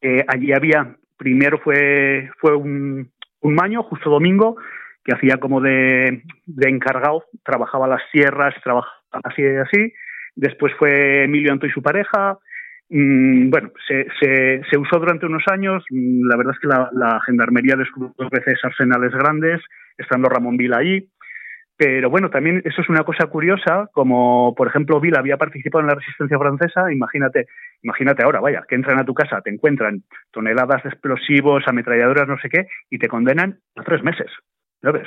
[0.00, 3.08] Eh, allí había, primero fue, fue un,
[3.40, 4.56] un maño, justo domingo,
[5.04, 9.92] que hacía como de, de encargado, trabajaba las sierras, trabajaba así y así.
[10.34, 12.38] Después fue Emilio Anto y su pareja.
[12.88, 15.84] Mm, bueno, se, se, usó durante unos años.
[15.90, 19.60] Mm, la verdad es que la, la gendarmería descubrió dos veces arsenales grandes,
[19.96, 21.08] estando Ramón Vila allí.
[21.78, 25.88] Pero bueno, también eso es una cosa curiosa, como por ejemplo Bill había participado en
[25.88, 27.48] la resistencia francesa, imagínate,
[27.82, 32.38] imagínate ahora, vaya, que entran a tu casa, te encuentran toneladas de explosivos, ametralladoras, no
[32.38, 34.30] sé qué, y te condenan a tres meses,
[34.80, 35.06] ¿sabes?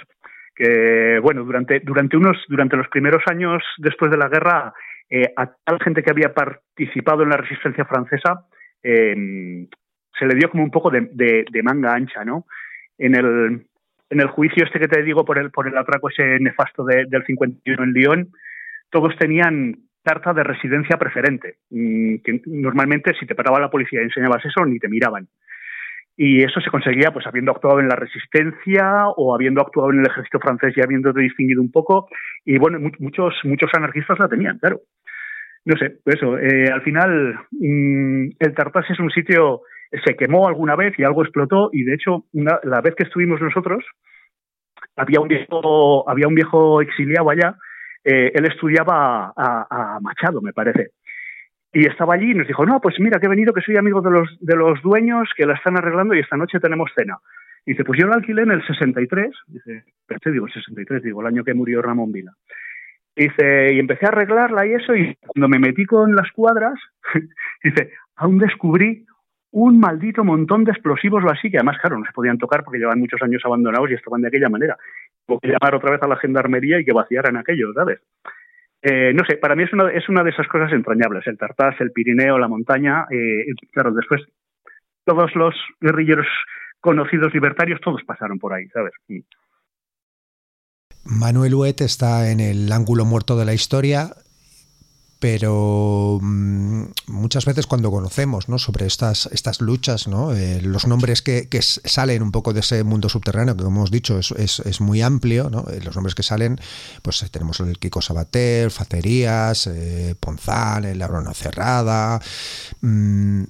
[0.53, 4.71] Que bueno, durante, durante unos, durante los primeros años después de la guerra,
[5.09, 8.45] eh, a tal gente que había participado en la resistencia francesa,
[8.83, 9.67] eh,
[10.19, 11.09] se le dio como un poco de,
[11.49, 12.45] de manga ancha, ¿no?
[12.97, 13.68] En el,
[14.09, 17.23] en el juicio este que te digo por el, por el atraco ese nefasto del
[17.25, 18.29] 51 en Lyon,
[18.89, 24.05] todos tenían carta de residencia preferente, mm, que normalmente si te paraba la policía y
[24.05, 25.27] enseñabas eso, ni te miraban.
[26.17, 30.07] Y eso se conseguía pues habiendo actuado en la resistencia o habiendo actuado en el
[30.07, 32.09] ejército francés y habiéndote distinguido un poco.
[32.43, 34.81] Y bueno, muchos, muchos anarquistas la tenían, claro.
[35.63, 36.37] No sé, eso.
[36.37, 39.61] Eh, al final, mm, el Tartas es un sitio
[39.91, 43.83] se quemó alguna vez y algo explotó y de hecho la vez que estuvimos nosotros
[44.95, 47.55] había un viejo había un viejo exiliado allá
[48.03, 50.91] eh, él estudiaba a, Machado me parece.
[51.73, 54.01] Y estaba allí y nos dijo no pues mira que he venido que soy amigo
[54.01, 57.17] de los de los dueños que la están arreglando y esta noche tenemos cena
[57.65, 61.21] y dice pues yo la alquilé en el 63 dice pero digo el 63 digo
[61.21, 62.31] el año que murió Ramón Vila
[63.19, 66.79] Dice, y empecé a arreglarla y eso, y cuando me metí con las cuadras,
[67.63, 69.05] dice, aún descubrí
[69.51, 72.79] un maldito montón de explosivos o así, que además, claro, no se podían tocar porque
[72.79, 74.77] llevan muchos años abandonados y estaban de aquella manera.
[75.25, 77.99] Tuvo que llamar otra vez a la gendarmería y que vaciaran aquello, ¿sabes?
[78.81, 81.75] Eh, no sé, para mí es una, es una de esas cosas entrañables, el Tartás,
[81.81, 84.21] el Pirineo, la montaña, eh, claro, después
[85.03, 86.27] todos los guerrilleros
[86.79, 88.93] conocidos libertarios, todos pasaron por ahí, ¿sabes?
[91.03, 94.11] Manuel Huet está en el ángulo muerto de la historia
[95.19, 98.57] pero mm, muchas veces cuando conocemos ¿no?
[98.57, 100.33] sobre estas, estas luchas, ¿no?
[100.33, 103.91] Eh, los nombres que, que, salen un poco de ese mundo subterráneo, que como hemos
[103.91, 105.65] dicho es, es, es muy amplio, ¿no?
[105.69, 106.59] Eh, los nombres que salen,
[107.01, 112.21] pues eh, tenemos el Kiko Sabater, Facerías, eh, Ponzán, el Labrona Cerrada.
[112.79, 113.43] Mmm,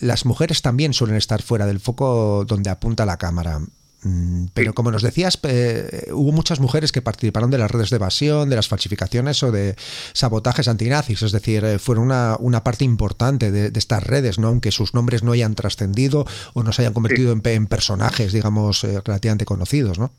[0.00, 3.60] las mujeres también suelen estar fuera del foco donde apunta la cámara.
[4.02, 7.96] Mm, pero como nos decías, eh, hubo muchas mujeres que participaron de las redes de
[7.96, 12.84] evasión, de las falsificaciones o de sabotajes antinazis, es decir, eh, fueron una, una, parte
[12.84, 14.48] importante de, de, estas redes, ¿no?
[14.48, 16.24] aunque sus nombres no hayan trascendido
[16.54, 17.40] o no se hayan convertido sí.
[17.44, 19.98] en, en, personajes, digamos, eh, relativamente conocidos.
[19.98, 20.10] ¿no?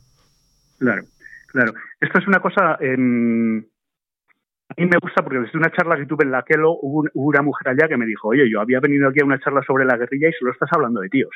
[0.78, 1.02] Claro,
[1.48, 1.74] claro.
[2.00, 2.76] Esto es una cosa...
[2.80, 3.66] En...
[4.68, 7.28] A mí me gusta porque desde una charla que tuve en la Kelo hubo, hubo
[7.28, 9.84] una mujer allá que me dijo, oye, yo había venido aquí a una charla sobre
[9.84, 11.34] la guerrilla y solo estás hablando de tíos.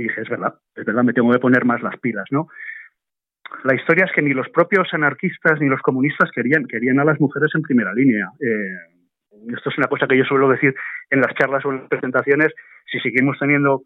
[0.00, 2.48] Y dije, es verdad, es verdad, me tengo que poner más las pilas, ¿no?
[3.64, 7.20] La historia es que ni los propios anarquistas ni los comunistas querían, querían a las
[7.20, 8.30] mujeres en primera línea.
[8.40, 10.74] Eh, esto es una cosa que yo suelo decir
[11.10, 12.54] en las charlas o en las presentaciones.
[12.90, 13.82] Si seguimos teniendo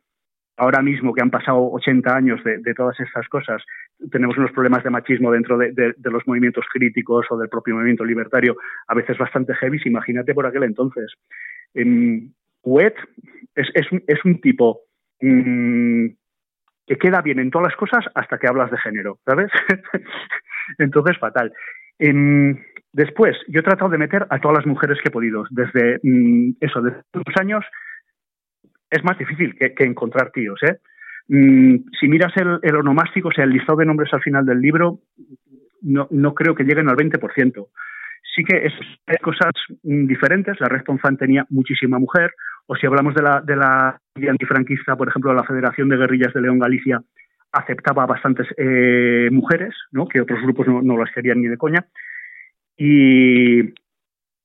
[0.56, 3.62] ahora mismo que han pasado 80 años de, todas estas cosas,
[4.12, 8.56] tenemos unos problemas de machismo dentro de, los movimientos críticos o del propio movimiento libertario,
[8.86, 9.80] a veces bastante heavy.
[9.86, 11.12] Imagínate por aquel entonces.
[11.74, 12.28] Eh,
[13.56, 14.82] es, es un tipo
[15.20, 16.06] mmm,
[16.86, 19.50] que queda bien en todas las cosas hasta que hablas de género, ¿sabes?
[20.78, 21.52] Entonces, fatal.
[21.98, 22.54] Eh,
[22.92, 25.44] después, yo he tratado de meter a todas las mujeres que he podido.
[25.50, 27.64] Desde mmm, eso, desde unos años
[28.90, 30.78] es más difícil que, encontrar tíos, ¿eh?
[31.28, 35.00] Mm, si miras el, onomástico, o sea, el listado de nombres al final del libro,
[35.82, 37.66] no, no creo que lleguen al 20%.
[38.34, 38.72] Sí que es,
[39.06, 40.58] hay cosas mm, diferentes.
[40.60, 42.32] La Red Ponzán tenía muchísima mujer,
[42.66, 46.40] o si hablamos de la, de la antifranquista, por ejemplo, la Federación de Guerrillas de
[46.40, 47.00] León Galicia
[47.52, 50.08] aceptaba bastantes eh, mujeres, ¿no?
[50.08, 51.86] que otros grupos no, no, las querían ni de coña.
[52.76, 53.60] Y,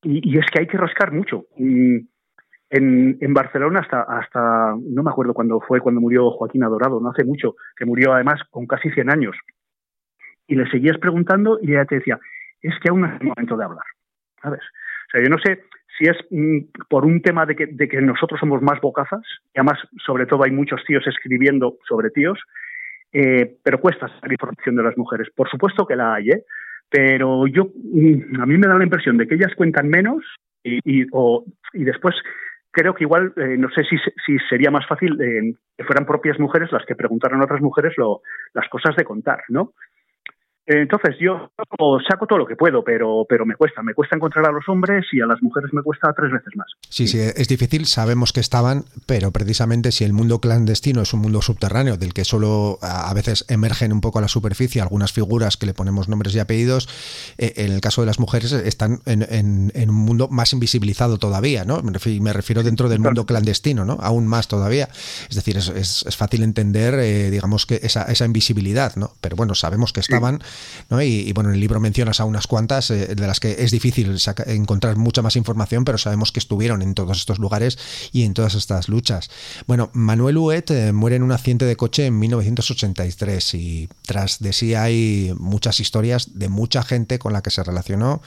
[0.03, 1.47] y, es que hay que rascar mucho.
[1.57, 2.07] En,
[2.69, 7.23] en, Barcelona hasta, hasta, no me acuerdo cuándo fue, cuando murió Joaquín Adorado, no hace
[7.23, 9.35] mucho, que murió además con casi 100 años.
[10.45, 12.19] Y le seguías preguntando y ella te decía,
[12.61, 13.85] es que aún no es el momento de hablar.
[14.41, 14.61] ¿Sabes?
[14.61, 15.63] O sea, yo no sé
[15.97, 19.21] si es mm, por un tema de que, nosotros somos más bocazas,
[19.53, 22.39] y además, sobre todo, hay muchos tíos escribiendo sobre tíos,
[23.11, 25.29] eh, pero cuesta sacar información de las mujeres.
[25.35, 26.43] Por supuesto que la hay, ¿eh?
[26.89, 30.23] pero yo, mm, a mí me da la impresión de que ellas cuentan menos
[30.63, 32.15] y, o, y después
[32.71, 36.39] creo que igual, eh, no sé si, si, sería más fácil eh, que fueran propias
[36.39, 37.93] mujeres las que preguntaran a otras mujeres
[38.53, 39.73] las cosas de contar, ¿no?
[40.71, 41.49] Entonces yo
[42.07, 43.81] saco todo lo que puedo, pero, pero me cuesta.
[43.81, 46.67] Me cuesta encontrar a los hombres y a las mujeres me cuesta tres veces más.
[46.87, 47.87] Sí, sí, es difícil.
[47.87, 52.23] Sabemos que estaban, pero precisamente si el mundo clandestino es un mundo subterráneo del que
[52.23, 56.35] solo a veces emergen un poco a la superficie algunas figuras que le ponemos nombres
[56.35, 56.87] y apellidos,
[57.39, 61.17] eh, en el caso de las mujeres están en, en, en un mundo más invisibilizado
[61.17, 61.81] todavía, ¿no?
[61.81, 63.97] Me refiero, me refiero dentro del mundo clandestino, ¿no?
[64.01, 64.87] Aún más todavía.
[65.29, 69.13] Es decir, es, es, es fácil entender, eh, digamos, que esa, esa invisibilidad, ¿no?
[69.19, 70.41] Pero bueno, sabemos que estaban.
[70.41, 70.58] Sí
[70.89, 71.01] ¿no?
[71.01, 73.71] Y, y, bueno, en el libro mencionas a unas cuantas eh, de las que es
[73.71, 77.77] difícil encontrar mucha más información, pero sabemos que estuvieron en todos estos lugares
[78.11, 79.29] y en todas estas luchas.
[79.67, 84.53] Bueno, Manuel Huet eh, muere en un accidente de coche en 1983 y tras de
[84.53, 88.21] sí hay muchas historias de mucha gente con la que se relacionó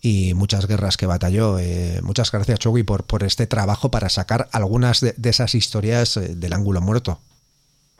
[0.00, 1.58] y muchas guerras que batalló.
[1.58, 6.18] Eh, muchas gracias, Chogui, por, por este trabajo para sacar algunas de, de esas historias
[6.18, 7.20] del ángulo muerto.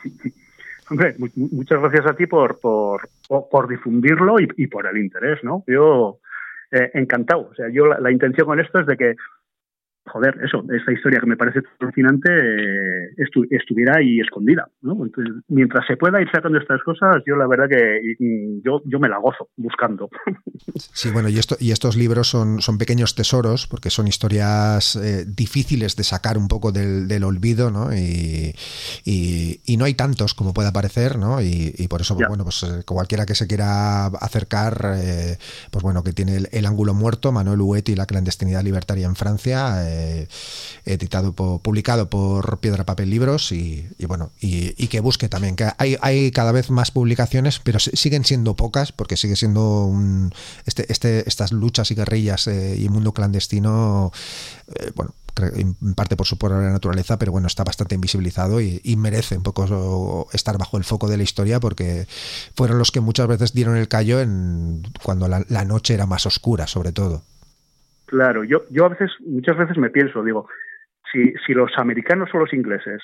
[0.91, 5.63] Hombre, muchas gracias a ti por, por, por difundirlo y, por el interés, ¿no?
[5.69, 6.19] Yo
[6.73, 7.49] eh, encantado.
[7.49, 9.15] O sea, yo la, intención con esto es de que,
[10.11, 14.93] joder, eso, esta historia que me parece fascinante eh, estu estuviera ahí escondida, ¿no?
[15.05, 18.17] Entonces, mientras se pueda ir sacando estas cosas, yo la verdad que
[18.65, 20.09] yo, yo me la gozo buscando.
[20.77, 25.25] Sí, bueno, y, esto, y estos libros son, son pequeños tesoros porque son historias eh,
[25.27, 27.95] difíciles de sacar un poco del, del olvido, ¿no?
[27.95, 28.53] Y,
[29.05, 31.41] y, y, no hay tantos como pueda parecer, ¿no?
[31.41, 32.29] Y, y por eso, ya.
[32.29, 35.39] bueno, pues eh, cualquiera que se quiera acercar, eh,
[35.71, 39.17] pues bueno, que tiene el, el, ángulo muerto, Manuel Huet y la clandestinidad libertaria en
[39.17, 40.29] Francia, eh,
[40.85, 45.97] editado, por, publicado por Piedra Papel Libros y, bueno, y, que busque también, que hay,
[46.01, 50.33] hay cada vez más publicaciones, pero siguen siendo pocas porque sigue siendo un,
[50.67, 54.11] este, este, estas luchas y guerrillas eh, y mundo clandestino,
[54.75, 55.15] eh, bueno,
[55.55, 59.43] en parte por su pura naturaleza, pero bueno, está bastante invisibilizado y, y, merece un
[59.43, 62.07] poco estar bajo el foco de la historia porque
[62.57, 66.27] fueron los que muchas veces dieron el callo en cuando la, la noche era más
[66.27, 67.23] oscura, sobre todo.
[68.11, 70.49] Claro, yo, yo a veces, muchas veces me pienso, digo,
[71.13, 73.01] si, si los americanos o los ingleses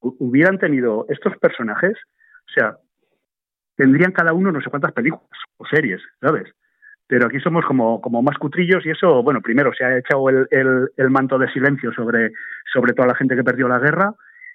[0.00, 2.78] hubieran tenido estos personajes, o sea,
[3.76, 5.28] tendrían cada uno no sé cuántas películas
[5.58, 6.50] o series, ¿sabes?
[7.06, 10.46] Pero aquí somos como, como más cutrillos y eso, bueno, primero se ha echado el,
[10.96, 12.30] el, manto de silencio sobre,
[12.72, 14.14] sobre toda la gente que perdió la guerra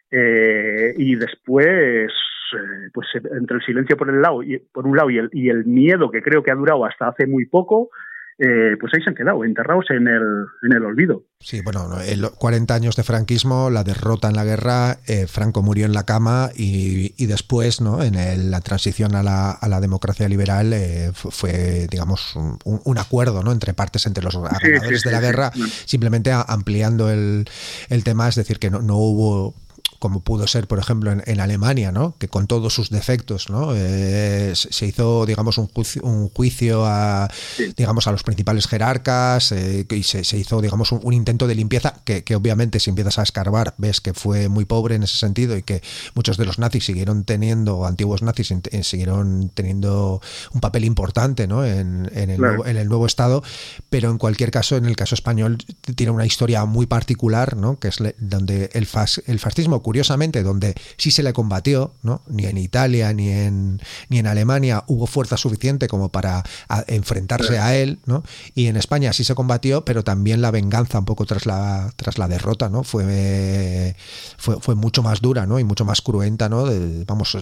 [0.10, 2.12] eh, y después,
[2.54, 5.50] eh, pues entre el silencio por el lado y por un lado y el, y
[5.50, 7.92] el miedo que creo que ha durado hasta hace muy poco,
[8.38, 11.24] eh, pues ahí se han quedado, enterrados en el, en el olvido.
[11.40, 15.86] Sí, bueno, el 40 años de franquismo, la derrota en la guerra, eh, Franco murió
[15.86, 18.04] en la cama y, después, ¿no?
[18.04, 23.54] en la transición a la, a la democracia liberal, eh, fue, digamos, un, acuerdo ¿no?
[23.54, 25.52] entre partes, entre los ganadores de la guerra,
[25.86, 27.46] simplemente ampliando el,
[27.90, 29.56] el, tema, es decir, que no, no hubo
[30.00, 32.16] como pudo ser, por ejemplo, en, Alemania, ¿no?
[32.18, 33.74] que con todos sus defectos ¿no?
[33.76, 37.30] Eh, se hizo, digamos, un juicio, un juicio a,
[37.76, 42.24] digamos, a los principales jerarcas eh, y se, hizo, digamos, un, intento de limpieza que,
[42.36, 45.82] obviamente si empiezas a escarbar ves que fue muy pobre en ese sentido y que
[46.14, 50.22] muchos de los nazis siguieron teniendo, antiguos nazis eh, siguieron teniendo
[50.54, 51.66] un papel importante ¿no?
[51.66, 53.44] en, el nuevo, en el nuevo Estado,
[53.90, 55.58] pero en cualquier caso, en el caso español,
[55.96, 57.80] tiene una historia muy particular, ¿no?
[57.80, 62.24] que es donde el, fas, el fascismo curiosamente, donde sí se le combatió, ¿no?
[62.28, 63.80] ni en Italia ni en,
[64.10, 66.42] ni en Alemania hubo fuerza suficiente como para
[66.88, 68.24] enfrentarse a él, ¿no?
[68.56, 72.18] y en España sí se combatió, pero también la venganza un poco tras la, tras
[72.18, 72.84] la derrota ¿no?
[72.84, 73.96] fue,
[74.38, 75.60] fue, fue mucho más dura ¿no?
[75.60, 76.50] y mucho más cruenta.
[76.50, 76.66] ¿no?
[77.06, 77.38] vamos,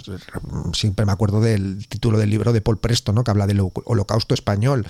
[0.73, 3.23] siempre me acuerdo del título del libro de Paul Presto, ¿no?
[3.23, 4.85] que habla del holocausto español,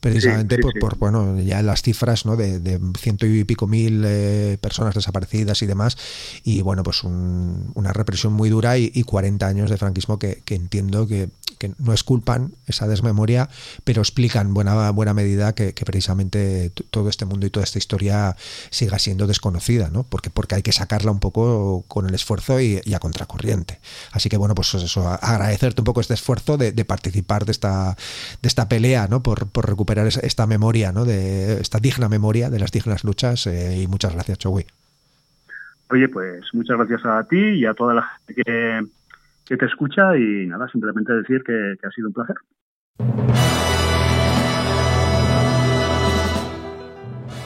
[0.00, 2.36] precisamente por, bueno, ya las cifras ¿no?
[2.36, 5.96] de, ciento y pico mil eh, personas desaparecidas y demás,
[6.44, 11.28] y bueno, pues una represión muy dura y, 40 años de franquismo que, entiendo que,
[11.78, 13.50] no esculpan esa desmemoria,
[13.84, 18.36] pero explican en buena, buena medida que, precisamente todo este mundo y toda esta historia
[18.70, 20.04] siga siendo desconocida, ¿no?
[20.04, 23.80] Porque, porque hay que sacarla un poco con el esfuerzo y, a contracorriente.
[24.12, 27.96] Así que bueno, pues eso, agradecerte un poco este esfuerzo de, participar de esta,
[28.42, 29.22] de esta pelea, ¿no?
[29.22, 31.04] Por, por recuperar esta memoria, ¿no?
[31.04, 33.46] De esta digna memoria de las dignas luchas.
[33.46, 34.66] Eh, y muchas gracias, Chogui.
[35.90, 38.80] Oye, pues muchas gracias a ti y a toda la gente que,
[39.46, 42.36] que te escucha y nada, simplemente decir que, que ha sido un placer.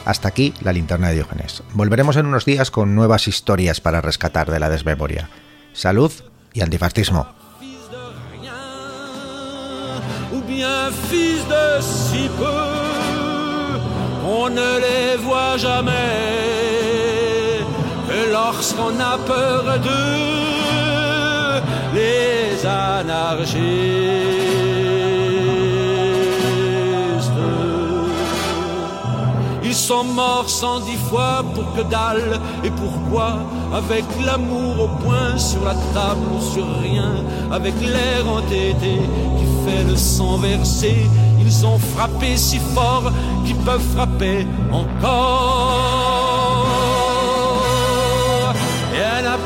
[0.05, 1.63] Hasta aquí la linterna de Diógenes.
[1.73, 5.29] Volveremos en unos días con nuevas historias para rescatar de la desmemoria.
[5.73, 6.11] Salud
[6.53, 7.27] y antifascismo.
[10.47, 13.79] bien fils de si peu,
[14.23, 17.14] on ne les voit jamais.
[18.35, 21.61] Lorsqu'on a peur d'eux,
[21.93, 23.61] les anarchistes.
[29.63, 32.41] Ils sont morts cent dix fois pour que dalle.
[32.65, 33.37] Et pourquoi?
[33.73, 37.13] Avec l'amour au point sur la table ou sur rien,
[37.53, 38.95] avec l'air entêté
[39.37, 41.09] qui fait le sang versé.
[41.39, 43.13] Ils ont frappé si fort
[43.45, 45.94] qu'ils peuvent frapper encore.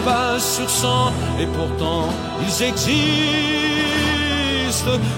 [0.06, 2.10] Pas sur sang, et pourtant
[2.42, 3.00] ils existent.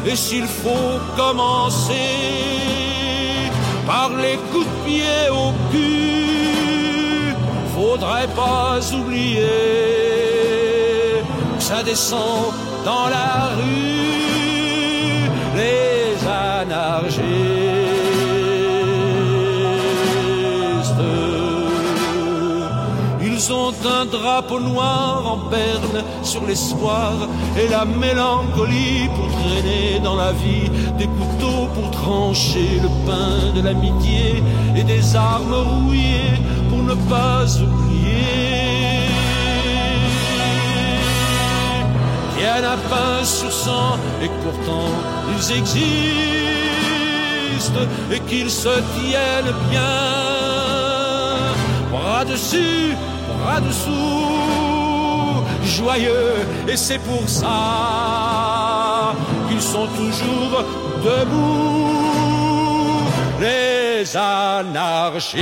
[0.05, 1.93] Et s'il faut commencer
[3.85, 7.35] par les coups de pied au cul,
[7.75, 9.41] faudrait pas oublier
[11.57, 12.53] que ça descend
[12.85, 17.60] dans la rue les anarchistes.
[23.51, 27.11] Ils ont un drapeau noir en berne sur l'espoir
[27.59, 33.61] et la mélancolie pour traîner dans la vie des couteaux pour trancher le pain de
[33.61, 34.41] l'amitié
[34.73, 39.09] et des armes rouillées pour ne pas oublier.
[42.37, 44.93] Il y en a pas sur sang et pourtant
[45.35, 45.91] ils existent
[48.13, 49.81] et qu'ils se tiennent bien.
[51.91, 52.95] Bras dessus,
[53.61, 56.35] dessous, joyeux
[56.67, 59.13] et c'est pour ça
[59.49, 60.63] qu'ils sont toujours
[61.03, 61.91] debout,
[63.39, 65.41] les anarchistes.